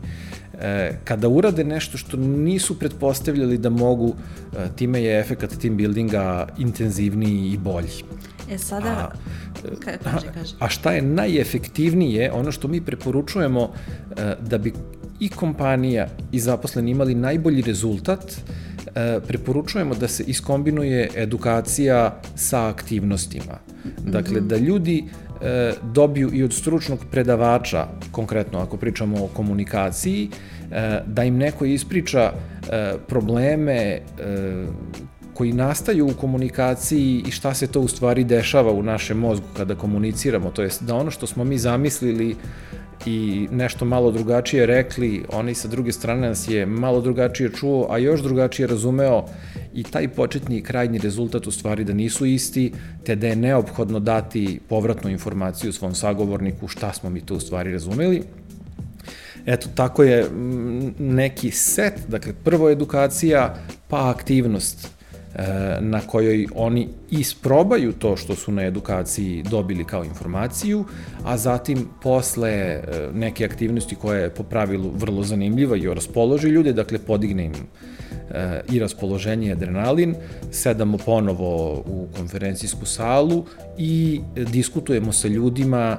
e, 0.62 0.92
kada 1.04 1.28
urade 1.28 1.64
nešto 1.64 1.98
što 1.98 2.18
nisu 2.18 2.80
pretpostavljali 2.80 3.58
da 3.58 3.70
mogu, 3.70 4.16
time 4.76 5.04
je 5.04 5.20
efekat 5.20 5.58
team 5.62 5.78
buildinga 5.78 6.48
intenzivniji 6.58 7.52
i 7.52 7.58
bolji. 7.58 8.04
E 8.52 8.58
sada, 8.58 8.88
a, 8.88 9.12
ka, 9.80 9.92
kaže, 10.04 10.28
kaže. 10.34 10.56
A 10.60 10.70
šta 10.70 10.92
je 10.92 11.02
najefektivnije, 11.02 12.32
ono 12.32 12.52
što 12.52 12.68
mi 12.68 12.82
preporučujemo 12.82 13.72
da 14.42 14.58
bi 14.58 14.74
i 15.20 15.30
kompanija 15.30 16.08
i 16.32 16.40
zaposleni 16.40 16.92
imali 16.92 17.16
najbolji 17.16 17.62
rezultat, 17.62 18.32
e, 18.96 19.20
preporučujemo 19.28 19.96
da 19.96 20.08
se 20.08 20.24
iskombinuje 20.28 21.10
edukacija 21.16 22.22
sa 22.36 22.68
aktivnostima. 22.68 23.60
Dakle, 24.06 24.42
da 24.42 24.58
ljudi 24.58 25.04
e, 25.42 25.74
dobiju 25.84 26.30
i 26.34 26.44
od 26.44 26.54
stručnog 26.54 27.00
predavača, 27.12 27.88
konkretno 28.12 28.60
ako 28.60 28.78
pričamo 28.78 29.24
o 29.24 29.28
komunikaciji, 29.28 30.30
e, 30.72 31.02
da 31.08 31.24
im 31.24 31.38
neko 31.38 31.66
ispriča 31.66 32.32
probleme 33.08 34.00
koji 35.36 35.54
nastaju 35.54 36.08
u 36.08 36.14
komunikaciji 36.22 37.24
i 37.28 37.32
šta 37.32 37.54
se 37.54 37.68
to 37.68 37.82
u 37.82 37.88
stvari 37.88 38.24
dešava 38.24 38.72
u 38.72 38.84
našem 38.84 39.18
mozgu 39.18 39.46
kada 39.58 39.76
komuniciramo, 39.76 40.52
to 40.52 40.64
jest 40.64 40.84
da 40.84 40.96
ono 40.96 41.12
što 41.12 41.28
smo 41.28 41.44
mi 41.44 41.58
zamislili 41.58 42.36
i 43.06 43.48
nešto 43.52 43.86
malo 43.86 44.12
drugačije 44.12 44.66
rekli, 44.66 45.24
oni 45.34 45.54
sa 45.56 45.68
druge 45.68 45.92
strane 45.92 46.28
nas 46.28 46.48
je 46.48 46.66
malo 46.66 47.02
drugačije 47.02 47.50
čuo, 47.50 47.88
a 47.90 47.98
još 47.98 48.22
drugačije 48.22 48.68
razumeo 48.68 49.26
i 49.76 49.84
taj 49.84 50.08
početni 50.08 50.58
i 50.58 50.62
krajnji 50.62 50.98
rezultat 50.98 51.48
u 51.48 51.52
stvari 51.52 51.84
da 51.84 51.94
nisu 51.94 52.26
isti, 52.26 52.72
te 53.04 53.16
da 53.16 53.28
je 53.28 53.36
neophodno 53.36 54.00
dati 54.00 54.60
povratnu 54.70 55.10
informaciju 55.10 55.74
svom 55.74 55.96
sagovorniku 55.96 56.68
šta 56.68 56.94
smo 56.94 57.10
mi 57.10 57.22
tu 57.22 57.36
u 57.36 57.40
stvari 57.40 57.72
razumeli. 57.72 58.24
Eto, 59.46 59.68
tako 59.76 60.04
je 60.04 60.30
neki 61.00 61.52
set, 61.52 61.94
dakle, 62.08 62.34
prvo 62.44 62.70
edukacija, 62.70 63.56
pa 63.88 64.10
aktivnost 64.10 64.96
E, 65.36 65.78
na 65.82 66.02
kojoj 66.02 66.48
oni 66.56 66.88
isprobaju 67.10 67.94
to 67.94 68.18
što 68.18 68.36
su 68.36 68.52
na 68.52 68.64
edukaciji 68.64 69.44
dobili 69.44 69.84
kao 69.84 70.04
informaciju, 70.04 70.86
a 71.24 71.38
zatim 71.38 71.88
posle 72.02 72.50
e, 72.52 72.82
neke 73.14 73.46
aktivnosti 73.46 73.96
koja 73.96 74.20
je 74.20 74.30
po 74.30 74.44
pravilu 74.44 74.92
vrlo 74.96 75.24
zanimljiva 75.24 75.78
i 75.78 75.94
raspoloži 75.94 76.48
ljude, 76.48 76.74
dakle 76.74 77.00
podigne 77.00 77.46
im 77.46 77.54
i 78.72 78.80
raspoloženje 78.80 79.52
adrenalin, 79.52 80.16
sedamo 80.52 80.98
ponovo 80.98 81.84
u 81.88 82.08
konferencijsku 82.18 82.86
salu 82.86 83.46
i 83.78 84.22
diskutujemo 84.36 85.14
sa 85.14 85.28
ljudima 85.28 85.98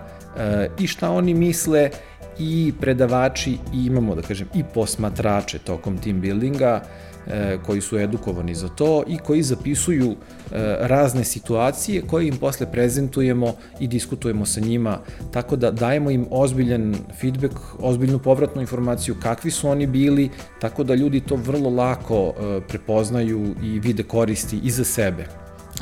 i 0.80 0.86
šta 0.86 1.10
oni 1.10 1.34
misle 1.34 1.90
i 2.38 2.72
predavači 2.80 3.52
i 3.74 3.86
imamo, 3.86 4.14
da 4.14 4.22
kažem, 4.22 4.48
i 4.54 4.64
posmatrače 4.74 5.58
tokom 5.58 5.98
team 5.98 6.20
buildinga, 6.20 6.80
koji 7.66 7.80
su 7.80 7.98
edukovani 7.98 8.54
za 8.54 8.68
to 8.68 9.02
i 9.06 9.18
koji 9.18 9.42
zapisuju 9.42 10.10
e, 10.10 10.16
razne 10.80 11.24
situacije 11.24 12.02
koje 12.02 12.28
im 12.28 12.36
posle 12.36 12.72
prezentujemo 12.72 13.54
i 13.80 13.86
diskutujemo 13.86 14.46
sa 14.46 14.60
njima, 14.60 14.98
tako 15.30 15.56
da 15.56 15.70
dajemo 15.70 16.10
im 16.10 16.26
ozbiljan 16.30 16.96
feedback, 17.20 17.54
ozbiljnu 17.78 18.18
povratnu 18.18 18.60
informaciju 18.60 19.16
kakvi 19.22 19.50
su 19.50 19.68
oni 19.68 19.86
bili, 19.86 20.30
tako 20.60 20.84
da 20.84 20.94
ljudi 20.94 21.20
to 21.20 21.36
vrlo 21.36 21.70
lako 21.70 22.34
e, 22.38 22.60
prepoznaju 22.68 23.54
i 23.62 23.80
vide 23.80 24.02
koristi 24.02 24.60
i 24.62 24.70
za 24.70 24.84
sebe. 24.84 25.26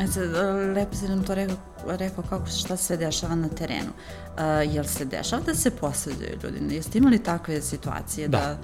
E 0.00 0.06
sad, 0.06 0.30
lepo 0.76 0.96
si 0.96 1.08
nam 1.08 1.24
to 1.24 1.34
rekao, 1.34 1.56
rekao 1.86 2.24
kako 2.24 2.46
šta 2.46 2.76
se 2.76 2.96
dešava 2.96 3.34
na 3.34 3.48
terenu. 3.48 3.90
Uh, 3.90 4.74
jel 4.74 4.84
se 4.84 5.04
dešava 5.04 5.42
da 5.42 5.54
se 5.54 5.70
posveđaju 5.70 6.38
ljudi? 6.42 6.74
Jeste 6.74 6.98
imali 6.98 7.18
takve 7.18 7.62
situacije 7.62 8.28
da, 8.28 8.38
da 8.38 8.58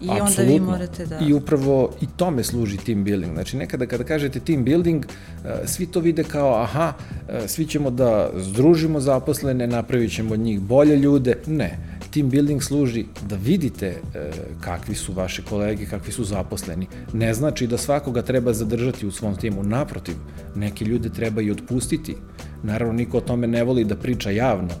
I 0.00 0.08
Absolutno. 0.10 0.42
onda 0.42 0.52
vi 0.52 0.60
morate 0.60 1.06
da... 1.06 1.18
I 1.18 1.32
upravo 1.32 1.90
i 2.00 2.06
tome 2.16 2.44
služi 2.44 2.76
team 2.76 3.04
building. 3.04 3.32
Znači, 3.32 3.56
nekada 3.56 3.86
kada 3.86 4.04
kažete 4.04 4.40
team 4.40 4.64
building, 4.64 5.04
e, 5.04 5.66
svi 5.66 5.86
to 5.86 6.00
vide 6.00 6.24
kao, 6.24 6.62
aha, 6.62 6.92
e, 7.28 7.48
svi 7.48 7.66
ćemo 7.66 7.90
da 7.90 8.30
združimo 8.36 9.00
zaposlene, 9.00 9.66
napravit 9.66 10.14
ćemo 10.14 10.34
od 10.34 10.40
njih 10.40 10.60
bolje 10.60 10.96
ljude. 10.96 11.36
Ne, 11.46 11.78
team 12.10 12.30
building 12.30 12.62
služi 12.62 13.04
da 13.28 13.36
vidite 13.36 13.86
e, 13.86 14.30
kakvi 14.60 14.94
su 14.94 15.12
vaše 15.12 15.42
kolege, 15.42 15.86
kakvi 15.86 16.12
su 16.12 16.24
zaposleni. 16.24 16.86
Ne 17.12 17.34
znači 17.34 17.66
da 17.66 17.78
svakoga 17.78 18.22
treba 18.22 18.52
zadržati 18.52 19.06
u 19.06 19.10
svom 19.10 19.36
timu. 19.36 19.62
Naprotiv, 19.62 20.14
neke 20.54 20.84
ljude 20.84 21.08
treba 21.08 21.42
i 21.42 21.50
otpustiti. 21.50 22.16
Naravno, 22.62 22.94
niko 22.94 23.18
o 23.18 23.20
tome 23.20 23.46
ne 23.46 23.64
voli 23.64 23.84
da 23.84 23.96
priča 23.96 24.30
javno, 24.30 24.74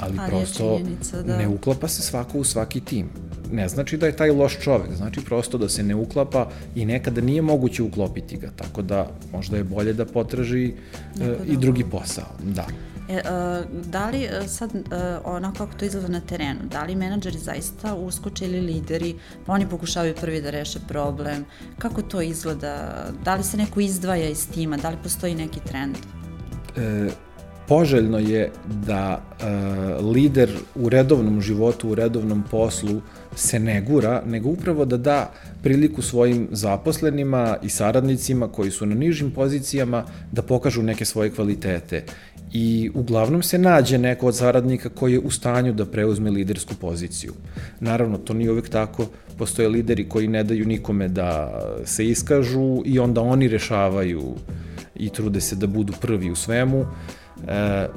ali, 0.00 0.18
ali 0.18 0.30
prosto 0.30 0.80
da... 1.26 1.38
ne 1.38 1.48
uklapa 1.48 1.88
se 1.88 2.02
svako 2.02 2.38
u 2.38 2.44
svaki 2.44 2.80
tim 2.80 3.08
ne 3.54 3.68
znači 3.68 3.96
da 3.96 4.06
je 4.06 4.16
taj 4.16 4.30
loš 4.30 4.58
čovek, 4.60 4.94
znači 4.96 5.20
prosto 5.24 5.58
da 5.58 5.68
se 5.68 5.82
ne 5.82 5.94
uklapa 5.94 6.48
i 6.74 6.84
nekada 6.84 7.20
nije 7.20 7.42
moguće 7.42 7.82
uklopiti 7.82 8.36
ga, 8.36 8.50
tako 8.56 8.82
da 8.82 9.10
možda 9.32 9.56
je 9.56 9.64
bolje 9.64 9.92
da 9.92 10.04
potraži 10.06 10.64
e, 11.20 11.36
i 11.46 11.56
drugi 11.56 11.84
posao, 11.90 12.26
da. 12.42 12.66
E, 13.08 13.16
uh, 13.16 13.84
da 13.86 14.10
li 14.10 14.24
uh, 14.24 14.46
sad 14.48 14.70
uh, 14.74 14.80
onako 15.24 15.58
kako 15.58 15.78
to 15.78 15.84
izgleda 15.84 16.08
na 16.08 16.20
terenu, 16.20 16.60
da 16.70 16.84
li 16.84 16.96
menadžeri 16.96 17.38
zaista 17.38 17.94
uskoče 17.94 18.44
ili 18.44 18.60
lideri, 18.60 19.14
pa 19.46 19.52
oni 19.52 19.68
pokušavaju 19.68 20.14
prvi 20.20 20.40
da 20.42 20.50
reše 20.50 20.78
problem, 20.88 21.44
kako 21.78 22.02
to 22.02 22.22
izgleda, 22.22 23.04
da 23.24 23.34
li 23.34 23.42
se 23.42 23.56
neko 23.56 23.80
izdvaja 23.80 24.28
iz 24.28 24.48
tima, 24.50 24.76
da 24.76 24.90
li 24.90 24.96
postoji 25.02 25.34
neki 25.34 25.60
trend? 25.60 25.96
E, 26.76 27.08
poželjno 27.68 28.18
je 28.18 28.50
da 28.86 29.20
e, 29.20 29.46
lider 30.02 30.50
u 30.74 30.88
redovnom 30.88 31.40
životu, 31.40 31.88
u 31.88 31.94
redovnom 31.94 32.44
poslu 32.50 33.00
se 33.36 33.58
ne 33.58 33.80
gura, 33.80 34.22
nego 34.26 34.48
upravo 34.48 34.84
da 34.84 34.96
da 34.96 35.32
priliku 35.62 36.02
svojim 36.02 36.48
zaposlenima 36.50 37.56
i 37.62 37.68
saradnicima 37.68 38.48
koji 38.48 38.70
su 38.70 38.86
na 38.86 38.94
nižim 38.94 39.30
pozicijama 39.30 40.04
da 40.32 40.42
pokažu 40.42 40.82
neke 40.82 41.04
svoje 41.04 41.30
kvalitete. 41.30 42.04
I 42.52 42.90
uglavnom 42.94 43.42
se 43.42 43.58
nađe 43.58 43.98
neko 43.98 44.26
od 44.26 44.36
saradnika 44.36 44.88
koji 44.88 45.12
je 45.12 45.18
u 45.18 45.30
stanju 45.30 45.72
da 45.72 45.86
preuzme 45.86 46.30
lidersku 46.30 46.74
poziciju. 46.80 47.32
Naravno, 47.80 48.18
to 48.18 48.34
nije 48.34 48.50
uvek 48.50 48.68
tako, 48.68 49.06
postoje 49.38 49.68
lideri 49.68 50.08
koji 50.08 50.28
ne 50.28 50.44
daju 50.44 50.66
nikome 50.66 51.08
da 51.08 51.60
se 51.84 52.06
iskažu 52.06 52.82
i 52.84 52.98
onda 52.98 53.20
oni 53.20 53.48
rešavaju 53.48 54.34
i 54.94 55.08
trude 55.08 55.40
se 55.40 55.56
da 55.56 55.66
budu 55.66 55.92
prvi 56.00 56.30
u 56.30 56.36
svemu. 56.36 56.80
Uh, 56.80 56.86
E, 57.48 57.88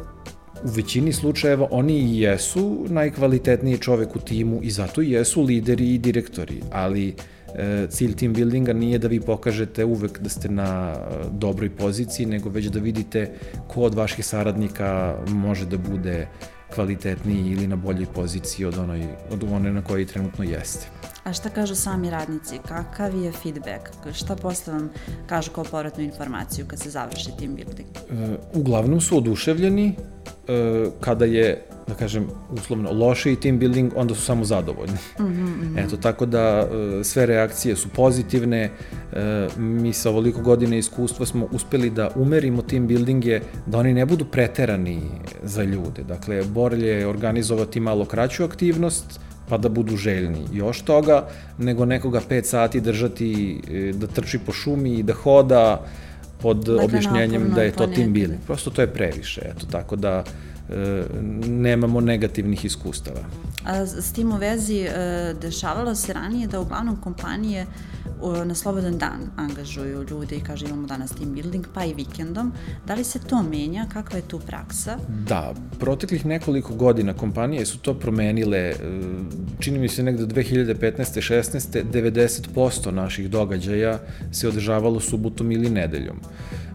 u 0.63 0.69
većini 0.69 1.13
slučajeva 1.13 1.67
oni 1.71 1.93
i 1.93 2.21
jesu 2.21 2.85
najkvalitetniji 2.89 3.77
čovek 3.77 4.15
u 4.15 4.19
timu 4.19 4.59
i 4.63 4.71
zato 4.71 5.01
i 5.01 5.11
jesu 5.11 5.43
lideri 5.43 5.93
i 5.93 5.97
direktori, 5.97 6.61
ali 6.71 7.15
e, 7.55 7.87
cilj 7.89 8.15
team 8.15 8.33
buildinga 8.33 8.73
nije 8.73 8.99
da 8.99 9.07
vi 9.07 9.19
pokažete 9.19 9.85
uvek 9.85 10.19
da 10.19 10.29
ste 10.29 10.49
na 10.49 10.95
dobroj 11.31 11.69
poziciji, 11.69 12.25
nego 12.25 12.49
već 12.49 12.65
da 12.65 12.79
vidite 12.79 13.31
ko 13.67 13.81
od 13.81 13.93
vaših 13.93 14.25
saradnika 14.25 15.17
može 15.27 15.65
da 15.65 15.77
bude 15.77 16.27
kvalitetniji 16.75 17.51
ili 17.51 17.67
na 17.67 17.75
boljoj 17.75 18.05
poziciji 18.15 18.65
od, 18.65 18.77
onoj, 18.77 19.07
od 19.31 19.43
one 19.43 19.73
na 19.73 19.83
kojoj 19.83 20.05
trenutno 20.05 20.43
jeste. 20.43 20.87
A 21.27 21.33
šta 21.33 21.49
kažu 21.49 21.75
sami 21.75 22.09
radnici? 22.09 22.59
Kakav 22.67 23.15
je 23.15 23.31
feedback? 23.31 23.81
Šta 24.13 24.35
posle 24.35 24.73
vam 24.73 24.89
kažu 25.25 25.51
kao 25.51 25.63
povratnu 25.63 26.03
informaciju 26.03 26.65
kad 26.67 26.79
se 26.79 26.89
završi 26.89 27.29
team 27.39 27.55
building? 27.55 27.89
E, 28.09 28.37
uglavnom 28.53 29.01
su 29.01 29.17
oduševljeni 29.17 29.95
e, 30.47 30.85
kada 30.99 31.25
je 31.25 31.65
da 31.87 31.93
kažem, 31.93 32.27
uslovno, 32.51 32.91
loše 32.91 33.31
i 33.31 33.35
team 33.35 33.59
building, 33.59 33.91
onda 33.95 34.15
su 34.15 34.21
samo 34.21 34.45
zadovoljni. 34.45 34.97
Mm 35.19 35.23
-hmm. 35.23 35.85
Eto, 35.85 35.97
tako 35.97 36.25
da 36.25 36.39
e, 36.39 37.03
sve 37.03 37.25
reakcije 37.25 37.75
su 37.75 37.89
pozitivne, 37.89 38.71
e, 39.13 39.47
mi 39.57 39.93
sa 39.93 40.09
ovoliko 40.09 40.41
godine 40.41 40.77
iskustva 40.77 41.25
smo 41.25 41.47
uspeli 41.51 41.89
da 41.89 42.09
umerimo 42.15 42.61
team 42.61 42.87
buildinge, 42.87 43.41
da 43.65 43.77
oni 43.77 43.93
ne 43.93 44.05
budu 44.05 44.25
preterani 44.25 45.01
za 45.43 45.63
ljude. 45.63 46.03
Dakle, 46.03 46.43
bolje 46.43 46.87
je 46.87 47.07
organizovati 47.07 47.79
malo 47.79 48.05
kraću 48.05 48.43
aktivnost, 48.43 49.19
pa 49.49 49.57
da 49.57 49.69
budu 49.69 49.95
željni 49.95 50.45
još 50.53 50.81
toga, 50.81 51.27
nego 51.57 51.85
nekoga 51.85 52.21
5 52.29 52.43
sati 52.43 52.81
držati 52.81 53.61
e, 53.71 53.93
da 53.93 54.07
trči 54.07 54.39
po 54.39 54.51
šumi 54.51 54.93
i 54.93 55.03
da 55.03 55.13
hoda 55.13 55.85
pod 56.41 56.69
objašnjenjem 56.69 57.51
da 57.55 57.63
je 57.63 57.71
to 57.71 57.87
team 57.87 58.13
building. 58.13 58.39
Prosto 58.45 58.69
to 58.69 58.81
je 58.81 58.93
previše, 58.93 59.41
eto, 59.43 59.65
tako 59.71 59.95
da 59.95 60.23
nemamo 61.47 62.01
negativnih 62.01 62.65
iskustava. 62.65 63.21
A 63.65 63.85
s 63.85 64.13
tim 64.13 64.31
u 64.31 64.37
vezi 64.37 64.79
e, 64.79 65.33
dešavalo 65.41 65.95
se 65.95 66.13
ranije 66.13 66.47
da 66.47 66.59
uglavnom 66.59 67.01
kompanije 67.01 67.65
na 68.45 68.55
slobodan 68.55 68.97
dan 68.97 69.19
angažuju 69.35 70.05
ljude 70.09 70.35
i 70.35 70.39
kaže 70.39 70.65
imamo 70.65 70.87
danas 70.87 71.11
team 71.11 71.33
building, 71.33 71.65
pa 71.73 71.85
i 71.85 71.93
vikendom. 71.93 72.51
Da 72.85 72.95
li 72.95 73.03
se 73.03 73.19
to 73.19 73.43
menja? 73.43 73.85
Kakva 73.93 74.17
je 74.17 74.27
tu 74.27 74.39
praksa? 74.39 74.97
Da, 75.27 75.53
proteklih 75.79 76.25
nekoliko 76.25 76.73
godina 76.73 77.13
kompanije 77.13 77.65
su 77.65 77.79
to 77.79 77.93
promenile. 77.93 78.57
E, 78.57 78.75
čini 79.59 79.79
mi 79.79 79.89
se 79.89 80.03
negde 80.03 80.25
2015. 80.25 80.97
16. 80.97 81.83
90% 81.93 82.91
naših 82.91 83.29
događaja 83.29 83.99
se 84.31 84.47
održavalo 84.47 84.99
subotom 84.99 85.51
ili 85.51 85.69
nedeljom. 85.69 86.19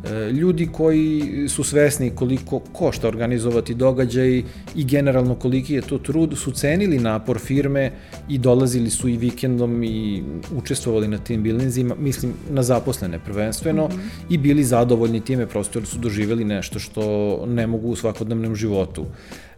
E, 0.05 0.31
ljudi 0.33 0.69
koji 0.73 1.23
su 1.49 1.65
svesni 1.65 2.11
koliko 2.11 2.59
košta 2.59 3.09
organizovati 3.09 3.75
događaj 3.75 4.43
i 4.75 4.85
generalno 4.85 5.35
koliki 5.35 5.75
je 5.75 5.83
to 5.83 5.99
trud, 5.99 6.39
su 6.39 6.51
cenili 6.51 6.99
napor 6.99 7.39
firme 7.39 7.93
i 8.29 8.39
dolazili 8.39 8.91
su 8.91 9.09
i 9.09 9.17
vikendom 9.17 9.83
i 9.85 10.23
učestvovali 10.57 11.09
na 11.09 11.19
tim 11.19 11.43
bilinzima, 11.43 11.95
mislim 11.95 12.33
na 12.51 12.63
zaposlene 12.63 13.19
prvenstveno, 13.19 13.87
mm 13.87 13.91
-hmm. 13.91 14.35
i 14.35 14.39
bili 14.39 14.65
zadovoljni 14.65 15.21
time 15.21 15.47
prosto 15.47 15.79
jer 15.79 15.87
su 15.87 15.99
doživjeli 15.99 16.45
nešto 16.45 16.79
što 16.79 17.03
ne 17.47 17.67
mogu 17.67 17.89
u 17.89 17.97
svakodnevnom 17.97 18.57
životu. 18.57 19.07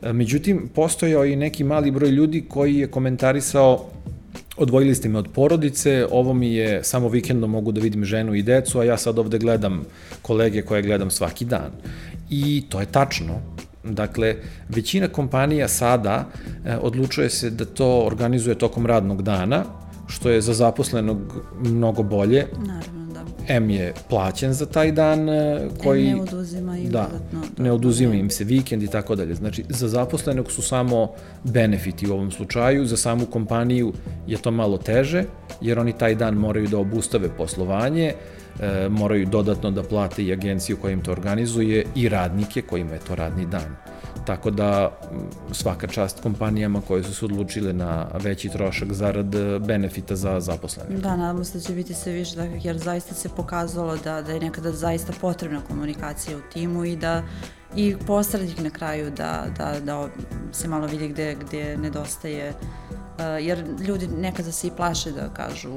E, 0.02 0.12
međutim, 0.12 0.68
postojao 0.74 1.24
i 1.24 1.36
neki 1.36 1.64
mali 1.64 1.90
broj 1.90 2.10
ljudi 2.10 2.44
koji 2.48 2.76
je 2.76 2.86
komentarisao 2.86 3.90
odvojili 4.56 4.94
ste 4.94 5.08
me 5.08 5.18
od 5.18 5.28
porodice, 5.34 6.06
ovo 6.10 6.34
mi 6.34 6.54
je 6.54 6.84
samo 6.84 7.08
vikendom 7.08 7.50
mogu 7.50 7.72
da 7.72 7.80
vidim 7.80 8.04
ženu 8.04 8.34
i 8.34 8.42
decu, 8.42 8.78
a 8.78 8.84
ja 8.84 8.96
sad 8.96 9.18
ovde 9.18 9.38
gledam 9.38 9.82
kolege 10.22 10.62
koje 10.62 10.82
gledam 10.82 11.10
svaki 11.10 11.44
dan. 11.44 11.70
I 12.30 12.64
to 12.68 12.80
je 12.80 12.86
tačno. 12.86 13.34
Dakle, 13.84 14.36
većina 14.68 15.08
kompanija 15.08 15.68
sada 15.68 16.28
e, 16.64 16.76
odlučuje 16.76 17.30
se 17.30 17.50
da 17.50 17.64
to 17.64 18.00
organizuje 18.00 18.58
tokom 18.58 18.86
radnog 18.86 19.22
dana, 19.22 19.64
što 20.06 20.30
je 20.30 20.40
za 20.40 20.54
zaposlenog 20.54 21.18
mnogo 21.60 22.02
bolje. 22.02 22.46
Naravno. 22.66 23.03
M 23.48 23.70
je 23.70 23.92
plaćen 24.08 24.52
za 24.52 24.66
taj 24.66 24.92
dan 24.92 25.28
e, 25.28 25.68
koji... 25.82 26.08
M 26.08 26.16
ne 26.16 26.22
oduzima 26.22 26.78
im 26.78 26.90
da, 26.90 27.08
dodatno. 27.12 27.64
ne 27.64 27.72
oduzima 27.72 28.14
im 28.14 28.30
se 28.30 28.44
vikend 28.44 28.82
i 28.82 28.88
tako 28.88 29.14
dalje. 29.14 29.34
Znači, 29.34 29.64
za 29.68 29.88
zaposlenog 29.88 30.52
su 30.52 30.62
samo 30.62 31.08
benefiti 31.44 32.10
u 32.10 32.12
ovom 32.12 32.30
slučaju, 32.30 32.86
za 32.86 32.96
samu 32.96 33.26
kompaniju 33.26 33.92
je 34.26 34.36
to 34.36 34.50
malo 34.50 34.78
teže, 34.78 35.24
jer 35.60 35.78
oni 35.78 35.92
taj 35.92 36.14
dan 36.14 36.34
moraju 36.34 36.68
da 36.68 36.78
obustave 36.78 37.28
poslovanje, 37.36 38.12
e, 38.60 38.88
moraju 38.88 39.26
dodatno 39.26 39.70
da 39.70 39.82
plate 39.82 40.24
i 40.24 40.32
agenciju 40.32 40.76
koja 40.76 40.92
im 40.92 41.02
to 41.02 41.12
organizuje 41.12 41.84
i 41.94 42.08
radnike 42.08 42.62
kojima 42.62 42.92
je 42.92 43.00
to 43.00 43.14
radni 43.14 43.46
dan. 43.46 43.76
Tako 44.26 44.50
da 44.50 44.98
svaka 45.52 45.86
čast 45.86 46.20
kompanijama 46.22 46.80
koje 46.80 47.02
su 47.04 47.14
se 47.14 47.24
odlučile 47.24 47.72
na 47.72 48.06
veći 48.14 48.48
trošak 48.48 48.92
zarad 48.92 49.34
e, 49.34 49.58
benefita 49.58 50.16
za 50.16 50.40
zaposlene. 50.40 50.96
Da, 50.96 51.16
nadamo 51.16 51.44
se 51.44 51.58
da 51.58 51.64
će 51.64 51.72
biti 51.72 51.94
sve 51.94 52.12
više, 52.12 52.36
da, 52.36 52.42
jer 52.42 52.78
zaista 52.78 53.14
se 53.14 53.28
pokazalo 53.28 53.96
da, 53.96 54.22
da 54.22 54.32
je 54.32 54.40
nekada 54.40 54.72
zaista 54.72 55.12
potrebna 55.20 55.60
komunikacija 55.68 56.36
u 56.36 56.40
timu 56.52 56.84
i 56.84 56.96
da 56.96 57.22
i 57.76 57.96
posrednik 58.06 58.60
na 58.60 58.70
kraju 58.70 59.10
da, 59.10 59.46
da, 59.58 59.80
da 59.80 60.08
se 60.52 60.68
malo 60.68 60.86
vidi 60.86 61.08
gde, 61.08 61.36
gde 61.40 61.76
nedostaje 61.76 62.52
jer 63.18 63.64
ljudi 63.86 64.06
nekada 64.06 64.52
se 64.52 64.66
i 64.66 64.70
plaše 64.76 65.10
da 65.12 65.28
kažu 65.28 65.70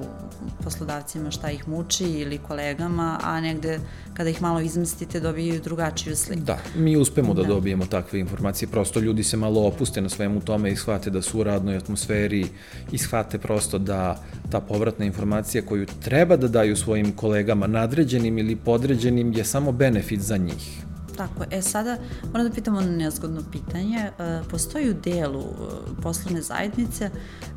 poslodavcima 0.64 1.32
šta 1.32 1.52
ih 1.52 1.68
muči 1.68 2.04
ili 2.04 2.38
kolegama, 2.38 3.20
a 3.24 3.42
negde 3.42 3.80
kada 4.14 4.30
ih 4.30 4.42
malo 4.42 4.60
izmestite 4.60 5.20
dobiju 5.20 5.62
drugačiju 5.62 6.16
sliku. 6.16 6.42
Da, 6.42 6.58
mi 6.76 6.98
uspemo 6.98 7.34
da, 7.34 7.42
da 7.42 7.48
dobijemo 7.48 7.86
takve 7.86 8.20
informacije, 8.20 8.70
prosto 8.70 9.00
ljudi 9.00 9.24
se 9.24 9.38
malo 9.38 9.68
opuste 9.68 10.02
na 10.02 10.10
svemu 10.10 10.42
tome 10.42 10.72
i 10.72 10.76
shvate 10.76 11.10
da 11.10 11.22
su 11.22 11.40
u 11.40 11.44
radnoj 11.44 11.78
atmosferi 11.78 12.48
i 12.92 12.98
shvate 12.98 13.38
prosto 13.38 13.78
da 13.78 14.24
ta 14.52 14.60
povratna 14.60 15.06
informacija 15.06 15.66
koju 15.66 15.86
treba 15.86 16.38
da 16.38 16.48
daju 16.48 16.76
svojim 16.76 17.12
kolegama 17.12 17.68
nadređenim 17.68 18.38
ili 18.38 18.56
podređenim 18.56 19.34
je 19.34 19.44
samo 19.44 19.72
benefit 19.72 20.22
za 20.22 20.38
njih. 20.38 20.87
Tako, 21.18 21.44
e 21.52 21.62
sada 21.62 21.98
moram 22.32 22.48
da 22.48 22.54
pitamo 22.54 22.78
ono 22.78 22.92
nezgodno 22.92 23.42
pitanje. 23.52 23.98
E, 23.98 24.12
postoji 24.50 24.90
u 24.90 24.94
delu 24.94 25.42
e, 25.42 26.02
poslovne 26.02 26.42
zajednice 26.42 27.10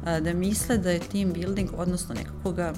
e, 0.06 0.20
da 0.20 0.34
misle 0.34 0.78
da 0.78 0.90
je 0.90 1.00
team 1.00 1.32
building, 1.32 1.70
odnosno 1.76 2.14
nekako 2.14 2.52
ga 2.52 2.72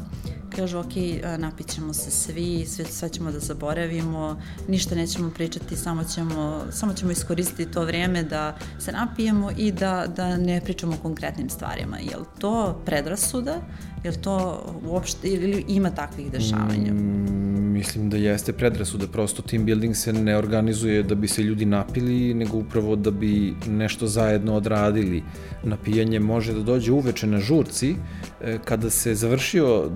kažu 0.57 0.79
ok, 0.79 0.93
napićemo 1.39 1.93
se 1.93 2.11
svi, 2.11 2.67
sve, 2.67 2.85
sve 2.85 3.09
ćemo 3.09 3.33
da 3.33 3.39
zaboravimo, 3.39 4.41
ništa 4.69 4.95
nećemo 4.95 5.31
pričati, 5.31 5.77
samo 5.77 6.05
ćemo, 6.05 6.65
samo 6.71 6.95
ćemo 6.95 7.11
iskoristiti 7.11 7.73
to 7.73 7.85
vreme 7.85 8.23
da 8.23 8.57
se 8.79 8.93
napijemo 8.93 9.51
i 9.57 9.73
da, 9.73 10.07
da 10.17 10.37
ne 10.37 10.61
pričamo 10.61 10.93
o 10.93 11.03
konkretnim 11.03 11.51
stvarima. 11.51 11.99
Je 11.99 12.17
li 12.17 12.25
to 12.38 12.83
predrasuda? 12.85 13.57
Je 14.05 14.11
li 14.11 14.17
to 14.17 14.65
uopšte, 14.85 15.29
ili 15.29 15.65
ima 15.69 15.91
takvih 15.91 16.33
dešavanja? 16.33 16.93
Mm, 16.93 17.73
mislim 17.73 18.11
da 18.11 18.17
jeste 18.17 18.53
predrasuda, 18.53 19.07
prosto 19.07 19.43
team 19.43 19.65
building 19.65 19.97
se 19.97 20.12
ne 20.12 20.37
organizuje 20.37 21.03
da 21.03 21.15
bi 21.15 21.29
se 21.29 21.43
ljudi 21.43 21.65
napili, 21.65 22.35
nego 22.35 22.57
upravo 22.57 22.97
da 22.97 23.11
bi 23.11 23.55
nešto 23.67 24.07
zajedno 24.07 24.55
odradili. 24.55 25.23
Napijanje 25.65 26.21
može 26.21 26.53
da 26.53 26.62
dođe 26.62 26.93
uveče 26.93 27.27
na 27.27 27.41
žurci, 27.41 27.95
e, 28.41 28.59
kada 28.65 28.91
se 28.91 29.15
završio 29.15 29.91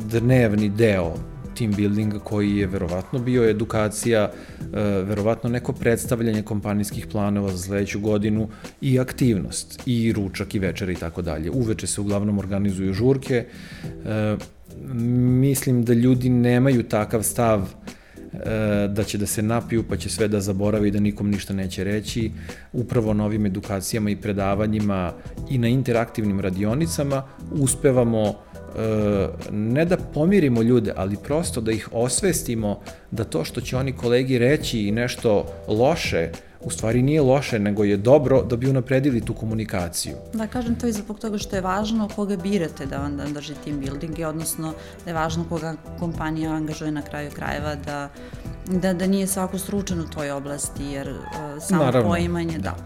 dnevni 0.46 0.68
deo 0.68 1.14
team 1.58 1.72
buildinga 1.72 2.18
koji 2.18 2.56
je 2.56 2.66
verovatno 2.66 3.18
bio 3.18 3.50
edukacija, 3.50 4.22
e, 4.22 4.80
verovatno 4.82 5.50
neko 5.50 5.72
predstavljanje 5.72 6.42
kompanijskih 6.42 7.06
planova 7.06 7.50
za 7.50 7.58
sledeću 7.58 8.00
godinu 8.00 8.48
i 8.80 9.00
aktivnost, 9.00 9.82
i 9.86 10.12
ručak 10.12 10.54
i 10.54 10.58
večer 10.58 10.90
i 10.90 10.94
tako 10.94 11.22
dalje. 11.22 11.50
Uveče 11.50 11.86
se 11.86 12.00
uglavnom 12.00 12.38
organizuju 12.38 12.92
žurke. 12.92 13.44
E, 14.04 14.36
mislim 15.40 15.84
da 15.84 15.92
ljudi 15.92 16.28
nemaju 16.28 16.82
takav 16.82 17.22
stav 17.22 17.62
e, 17.62 18.88
da 18.88 19.04
će 19.04 19.18
da 19.18 19.26
se 19.26 19.42
napiju 19.42 19.84
pa 19.88 19.96
će 19.96 20.10
sve 20.10 20.28
da 20.28 20.40
zaboravi 20.40 20.90
da 20.90 21.00
nikom 21.00 21.30
ništa 21.30 21.54
neće 21.54 21.84
reći. 21.84 22.30
Upravo 22.72 23.14
na 23.14 23.24
ovim 23.24 23.46
edukacijama 23.46 24.10
i 24.10 24.16
predavanjima 24.16 25.12
i 25.50 25.58
na 25.58 25.68
interaktivnim 25.68 26.40
radionicama 26.40 27.22
uspevamo 27.52 28.34
ne 29.50 29.84
da 29.84 29.96
pomirimo 29.96 30.62
ljude, 30.62 30.92
ali 30.96 31.16
prosto 31.16 31.60
da 31.60 31.72
ih 31.72 31.88
osvestimo 31.92 32.80
da 33.10 33.24
to 33.24 33.44
što 33.44 33.60
će 33.60 33.76
oni 33.76 33.92
kolegi 33.92 34.38
reći 34.38 34.80
i 34.80 34.92
nešto 34.92 35.46
loše, 35.68 36.30
u 36.60 36.70
stvari 36.70 37.02
nije 37.02 37.22
loše, 37.22 37.58
nego 37.58 37.84
je 37.84 37.96
dobro 37.96 38.42
da 38.42 38.56
bi 38.56 38.70
unapredili 38.70 39.20
tu 39.20 39.34
komunikaciju. 39.34 40.16
Da, 40.32 40.46
kažem 40.46 40.74
to 40.74 40.86
i 40.86 40.92
zbog 40.92 41.18
toga 41.18 41.38
što 41.38 41.56
je 41.56 41.62
važno 41.62 42.08
koga 42.16 42.36
birate 42.36 42.86
da 42.86 42.96
vam 42.96 43.32
drži 43.34 43.54
team 43.64 43.80
building, 43.80 44.18
odnosno 44.28 44.72
da 45.04 45.10
je 45.10 45.14
važno 45.14 45.44
koga 45.48 45.74
kompanija 45.98 46.52
angažuje 46.52 46.90
na 46.90 47.02
kraju 47.02 47.30
krajeva 47.30 47.74
da, 47.74 48.08
da, 48.66 48.92
da 48.92 49.06
nije 49.06 49.26
svako 49.26 49.58
stručan 49.58 50.00
u 50.00 50.10
toj 50.10 50.30
oblasti, 50.30 50.84
jer 50.84 51.08
uh, 51.08 51.62
samo 51.62 51.84
Naravno. 51.84 52.10
poimanje, 52.10 52.58
da. 52.58 52.70
da 52.70 52.76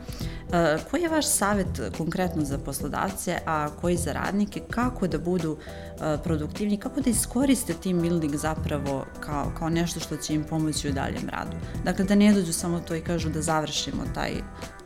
koji 0.90 1.02
je 1.02 1.08
vaš 1.08 1.26
savet 1.26 1.80
konkretno 1.98 2.44
za 2.44 2.58
poslodavce, 2.58 3.38
a 3.46 3.68
koji 3.80 3.96
za 3.96 4.12
radnike, 4.12 4.60
kako 4.70 5.06
da 5.06 5.18
budu 5.18 5.56
e, 5.56 6.18
produktivni, 6.24 6.76
kako 6.76 7.00
da 7.00 7.10
iskoriste 7.10 7.74
team 7.74 8.00
building 8.00 8.36
zapravo 8.36 9.04
kao, 9.20 9.52
kao 9.58 9.68
nešto 9.68 10.00
što 10.00 10.16
će 10.16 10.34
im 10.34 10.44
pomoći 10.44 10.88
u 10.88 10.92
daljem 10.92 11.28
radu? 11.28 11.56
Dakle, 11.84 12.04
da 12.04 12.14
ne 12.14 12.32
dođu 12.32 12.52
samo 12.52 12.80
to 12.80 12.94
i 12.94 13.00
kažu 13.00 13.28
da 13.28 13.42
završimo 13.42 14.02
taj 14.14 14.32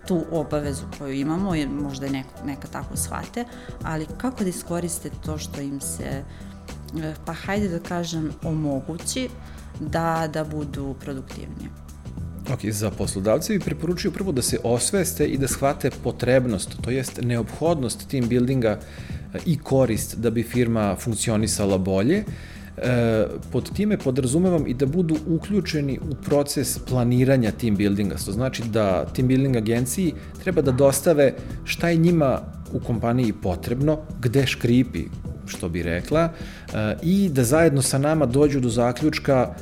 tu 0.07 0.25
obavezu 0.31 0.85
koju 0.99 1.13
imamo, 1.13 1.55
jer 1.55 1.69
možda 1.69 2.07
je 2.07 2.25
neka, 2.45 2.67
tako 2.73 2.97
shvate, 2.97 3.45
ali 3.83 4.07
kako 4.19 4.43
da 4.43 4.49
iskoriste 4.49 5.11
to 5.25 5.39
što 5.39 5.61
im 5.61 5.81
se, 5.81 6.23
e, 7.03 7.15
pa 7.25 7.33
hajde 7.33 7.69
da 7.69 7.79
kažem, 7.79 8.33
omogući 8.43 9.29
da, 9.81 10.29
da 10.33 10.45
budu 10.45 10.95
produktivniji? 11.01 11.84
Ok, 12.53 12.65
za 12.71 12.91
poslodavce 12.91 13.53
bi 13.53 13.61
preporučio 13.61 14.11
prvo 14.11 14.33
da 14.33 14.43
se 14.43 14.59
osveste 14.65 15.27
i 15.27 15.39
da 15.39 15.49
shvate 15.49 15.91
potrebnost, 16.03 16.77
to 16.81 16.91
jest 16.91 17.21
neophodnost 17.23 18.09
team 18.11 18.29
buildinga 18.29 18.69
e, 18.69 19.39
i 19.47 19.59
korist 19.59 20.19
da 20.19 20.31
bi 20.31 20.43
firma 20.43 20.97
funkcionisala 20.97 21.79
bolje. 21.79 22.25
E, 22.77 23.27
pod 23.53 23.73
time 23.75 23.99
podrazumevam 23.99 24.67
i 24.67 24.75
da 24.75 24.87
budu 24.87 25.17
uključeni 25.27 25.99
u 26.11 26.15
proces 26.15 26.79
planiranja 26.79 27.51
team 27.51 27.77
buildinga, 27.77 28.17
što 28.17 28.33
znači 28.33 28.63
da 28.63 29.05
team 29.05 29.29
building 29.29 29.57
agenciji 29.57 30.13
treba 30.43 30.63
da 30.63 30.73
dostave 30.73 31.35
šta 31.65 31.89
je 31.89 31.97
njima 31.97 32.41
u 32.73 32.81
kompaniji 32.81 33.33
potrebno, 33.33 33.99
gde 34.21 34.47
škripi, 34.47 35.05
što 35.47 35.69
bi 35.69 35.83
rekla, 35.83 36.23
e, 36.23 36.97
i 37.03 37.29
da 37.29 37.45
zajedno 37.45 37.83
sa 37.83 37.99
nama 37.99 38.27
dođu 38.27 38.61
do 38.61 38.69
zaključka 38.69 39.55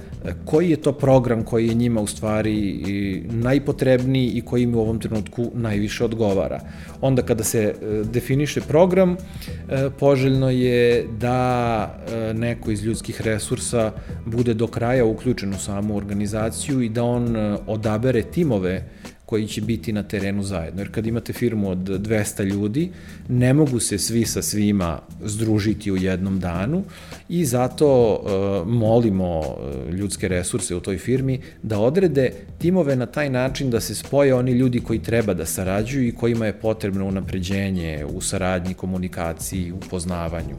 koji 0.45 0.71
je 0.71 0.77
to 0.77 0.93
program 0.93 1.45
koji 1.45 1.69
je 1.69 1.75
njima 1.75 2.01
u 2.01 2.07
stvari 2.07 2.83
najpotrebniji 3.31 4.29
i 4.29 4.41
koji 4.41 4.63
im 4.63 4.75
u 4.75 4.81
ovom 4.81 4.99
trenutku 4.99 5.51
najviše 5.55 6.05
odgovara. 6.05 6.61
Onda 7.01 7.23
kada 7.23 7.45
se 7.45 7.63
e, 7.63 7.75
definiše 8.05 8.61
program, 8.61 9.17
e, 9.17 9.91
poželjno 9.99 10.51
je 10.51 11.07
da 11.19 11.99
e, 12.09 12.35
neko 12.35 12.71
iz 12.71 12.85
ljudskih 12.85 13.21
resursa 13.21 13.93
bude 14.27 14.55
do 14.55 14.67
kraja 14.67 15.05
uključen 15.05 15.55
u 15.55 15.59
samu 15.59 15.97
organizaciju 15.97 16.81
i 16.81 16.89
da 16.89 17.05
on 17.05 17.37
odabere 17.67 18.23
timove 18.23 18.85
koji 19.33 19.47
će 19.49 19.61
biti 19.61 19.92
na 19.92 20.03
terenu 20.03 20.42
zajedno. 20.42 20.81
Jer 20.81 20.90
kad 20.92 21.07
imate 21.07 21.33
firmu 21.33 21.71
od 21.71 21.79
200 21.79 22.45
ljudi, 22.45 22.90
ne 23.29 23.55
mogu 23.55 23.81
se 23.81 23.99
svi 23.99 24.27
sa 24.27 24.42
svima 24.42 24.99
združiti 25.25 25.92
u 25.92 25.97
jednom 25.97 26.40
danu 26.40 26.83
i 27.29 27.45
zato 27.45 27.88
uh, 28.12 28.68
molimo 28.68 29.38
uh, 29.38 29.95
ljudske 29.95 30.29
resurse 30.29 30.77
u 30.77 30.81
toj 30.81 30.99
firmi 30.99 31.40
da 31.62 31.79
odrede 31.79 32.33
timove 32.59 32.97
na 32.97 33.07
taj 33.07 33.31
način 33.31 33.71
da 33.71 33.81
se 33.81 33.95
spoje 33.95 34.35
oni 34.35 34.53
ljudi 34.53 34.81
koji 34.81 34.99
treba 34.99 35.35
da 35.35 35.47
sarađuju 35.47 36.09
i 36.09 36.14
kojima 36.14 36.47
je 36.47 36.61
potrebno 36.61 37.07
unapređenje 37.07 38.05
u 38.05 38.21
saradnji, 38.21 38.75
komunikaciji, 38.75 39.73
upoznavanju. 39.73 40.57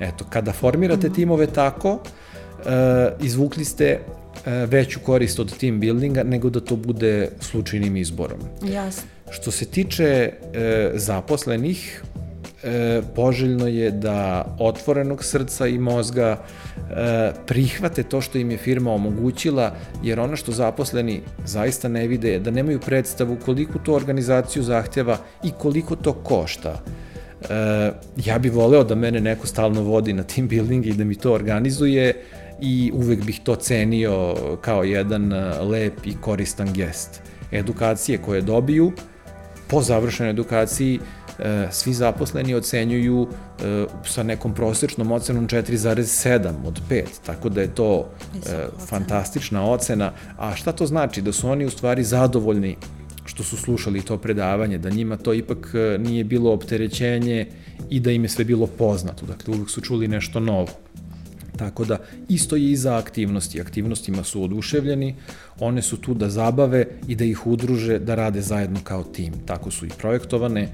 Eto, 0.00 0.24
kada 0.30 0.52
formirate 0.52 1.12
timove 1.12 1.46
tako, 1.46 1.92
uh, 1.92 3.26
izvukli 3.26 3.64
ste 3.64 3.86
E, 3.90 4.19
veću 4.66 5.00
korist 5.00 5.38
od 5.38 5.58
team 5.58 5.80
buildinga 5.80 6.22
nego 6.22 6.50
da 6.50 6.60
to 6.60 6.76
bude 6.76 7.28
slučajnim 7.40 7.96
izborom. 7.96 8.38
Jasno. 8.62 9.02
Što 9.30 9.50
se 9.50 9.64
tiče 9.64 10.04
e, 10.04 10.90
zaposlenih, 10.94 12.02
e, 12.62 13.02
poželjno 13.14 13.66
je 13.66 13.90
da 13.90 14.44
otvorenog 14.58 15.24
srca 15.24 15.66
i 15.66 15.78
mozga 15.78 16.42
e, 16.90 17.32
prihvate 17.46 18.02
to 18.02 18.20
što 18.20 18.38
im 18.38 18.50
je 18.50 18.56
firma 18.56 18.92
omogućila, 18.92 19.74
jer 20.02 20.20
ono 20.20 20.36
što 20.36 20.52
zaposleni 20.52 21.20
zaista 21.44 21.88
ne 21.88 22.06
vide 22.06 22.32
je 22.32 22.38
da 22.40 22.50
nemaju 22.50 22.80
predstavu 22.80 23.36
koliko 23.44 23.78
to 23.78 23.94
organizaciju 23.94 24.62
zahtjeva 24.62 25.18
i 25.44 25.50
koliko 25.58 25.96
to 25.96 26.12
košta. 26.12 26.82
E, 27.50 27.92
ja 28.24 28.38
bih 28.38 28.52
voleo 28.52 28.84
da 28.84 28.94
mene 28.94 29.20
neko 29.20 29.46
stalno 29.46 29.82
vodi 29.82 30.12
na 30.12 30.22
team 30.22 30.48
building 30.48 30.86
i 30.86 30.92
da 30.92 31.04
mi 31.04 31.14
to 31.14 31.32
organizuje, 31.32 32.14
i 32.60 32.92
uvek 32.94 33.24
bih 33.24 33.40
to 33.44 33.56
cenio 33.56 34.36
kao 34.60 34.84
jedan 34.84 35.32
e, 35.32 35.58
lep 35.60 36.06
i 36.06 36.14
koristan 36.20 36.72
gest. 36.72 37.22
Edukacije 37.52 38.18
koje 38.18 38.40
dobiju, 38.40 38.92
po 39.68 39.82
završenoj 39.82 40.30
edukaciji, 40.30 41.00
e, 41.38 41.68
svi 41.70 41.92
zaposleni 41.92 42.54
ocenjuju 42.54 43.28
e, 43.28 43.86
sa 44.04 44.22
nekom 44.22 44.54
prosečnom 44.54 45.12
ocenom 45.12 45.48
4,7 45.48 46.52
od 46.66 46.80
5, 46.90 47.04
tako 47.26 47.48
da 47.48 47.60
je 47.60 47.74
to 47.74 48.10
fantastična 48.88 49.70
ocena. 49.70 50.12
A 50.38 50.54
šta 50.54 50.72
to 50.72 50.86
znači? 50.86 51.22
Da 51.22 51.32
su 51.32 51.48
oni 51.48 51.64
u 51.64 51.70
stvari 51.70 52.04
zadovoljni 52.04 52.76
što 53.24 53.42
su 53.42 53.56
slušali 53.56 54.02
to 54.02 54.18
predavanje, 54.18 54.78
da 54.78 54.90
njima 54.90 55.16
to 55.16 55.34
ipak 55.34 55.74
nije 55.98 56.24
bilo 56.24 56.52
opterećenje 56.52 57.46
i 57.90 58.00
da 58.00 58.10
im 58.10 58.22
je 58.22 58.28
sve 58.28 58.44
bilo 58.44 58.66
poznato. 58.66 59.26
Dakle, 59.26 59.54
uvek 59.54 59.70
su 59.70 59.80
čuli 59.80 60.08
nešto 60.08 60.40
novo. 60.40 60.68
Tako 61.60 61.84
da 61.84 61.98
isto 62.28 62.56
je 62.56 62.70
i 62.70 62.76
za 62.76 62.96
aktivnosti. 62.96 63.60
Aktivnostima 63.60 64.24
su 64.24 64.42
oduševljeni, 64.42 65.14
one 65.58 65.82
su 65.82 65.96
tu 65.96 66.14
da 66.14 66.30
zabave 66.30 66.86
i 67.08 67.14
da 67.14 67.24
ih 67.24 67.46
udruže 67.46 67.98
da 67.98 68.14
rade 68.14 68.40
zajedno 68.42 68.80
kao 68.84 69.04
tim. 69.04 69.34
Tako 69.46 69.70
su 69.70 69.86
i 69.86 69.90
projektovane 69.98 70.68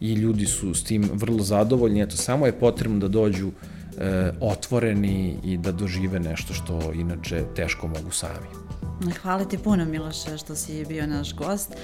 i 0.00 0.14
ljudi 0.14 0.46
su 0.46 0.74
s 0.74 0.84
tim 0.84 1.10
vrlo 1.12 1.42
zadovoljni. 1.42 2.02
Eto, 2.02 2.16
samo 2.16 2.46
je 2.46 2.58
potrebno 2.58 2.98
da 2.98 3.08
dođu 3.08 3.50
e, 3.50 4.32
otvoreni 4.40 5.36
i 5.44 5.56
da 5.56 5.72
dožive 5.72 6.20
nešto 6.20 6.54
što 6.54 6.92
inače 6.92 7.44
teško 7.56 7.88
mogu 7.88 8.10
sami. 8.10 8.71
Hvala 9.22 9.44
ti 9.44 9.58
puno 9.58 9.84
Miloše 9.84 10.38
što 10.38 10.54
si 10.54 10.84
bio 10.84 11.06
naš 11.06 11.34
gost. 11.34 11.74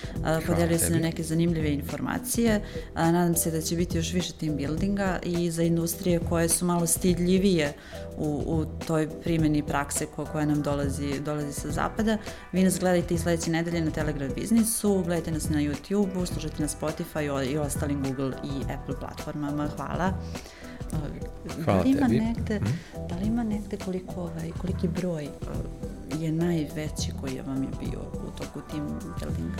Podelio 0.47 0.79
si 0.79 0.93
na 0.93 0.99
neke 0.99 1.23
zanimljive 1.23 1.73
informacije. 1.73 2.61
Nadam 2.95 3.35
se 3.35 3.51
da 3.51 3.61
će 3.61 3.77
biti 3.77 3.97
još 3.97 4.13
više 4.13 4.33
team 4.33 4.57
buildinga 4.57 5.19
i 5.23 5.51
za 5.51 5.63
industrije 5.63 6.21
koje 6.29 6.49
su 6.49 6.67
malo 6.67 6.87
stidljivije 6.87 7.73
u, 8.17 8.43
u 8.47 8.65
toj 8.87 9.09
primjeni 9.23 9.63
prakse 9.63 10.07
ko, 10.07 10.25
koja 10.25 10.47
nam 10.47 10.63
dolazi, 10.63 11.21
dolazi 11.21 11.53
sa 11.53 11.71
zapada. 11.71 12.19
Vi 12.53 12.65
nas 12.65 12.79
gledajte 12.79 13.15
i 13.15 13.19
sledeće 13.19 13.51
nedelje 13.51 13.81
na 13.81 13.91
Telegram 13.91 14.31
biznisu, 14.35 15.03
gledajte 15.05 15.31
nas 15.31 15.49
na 15.49 15.59
YouTube-u, 15.59 16.27
slušajte 16.27 16.63
na 16.63 16.69
Spotify 16.69 17.53
i 17.53 17.59
ostalim 17.59 18.03
Google 18.03 18.33
i 18.45 18.73
Apple 18.73 18.95
platformama. 19.01 19.69
Hvala. 19.77 20.13
Hvala 21.65 21.83
da 21.83 21.85
li 21.85 21.91
ima 21.91 22.09
tebi. 22.09 22.21
Negde. 22.21 22.61
Da 23.09 23.17
li 23.17 23.27
ima 23.27 23.43
negde 23.43 23.77
koliko, 23.85 24.21
ovaj, 24.21 24.51
koliki 24.61 24.89
broj 24.89 25.29
je 26.19 26.33
najveći 26.33 27.13
koji 27.21 27.41
vam 27.47 27.63
je 27.63 27.69
bio 27.81 28.01
u 28.01 28.31
toku 28.39 28.61
tim 28.71 28.87
buildinga? 28.87 29.57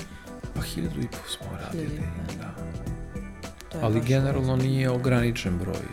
Pa 0.55 0.63
hiljadu 0.63 1.01
i 1.01 1.07
po 1.07 1.29
smo 1.29 1.47
radili, 1.63 2.01
da. 2.41 2.55
To 3.73 3.79
Ali 3.83 4.01
generalno 4.01 4.49
različno. 4.49 4.71
nije 4.71 4.91
ograničen 4.91 5.59
broj. 5.59 5.85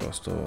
Prosto 0.00 0.46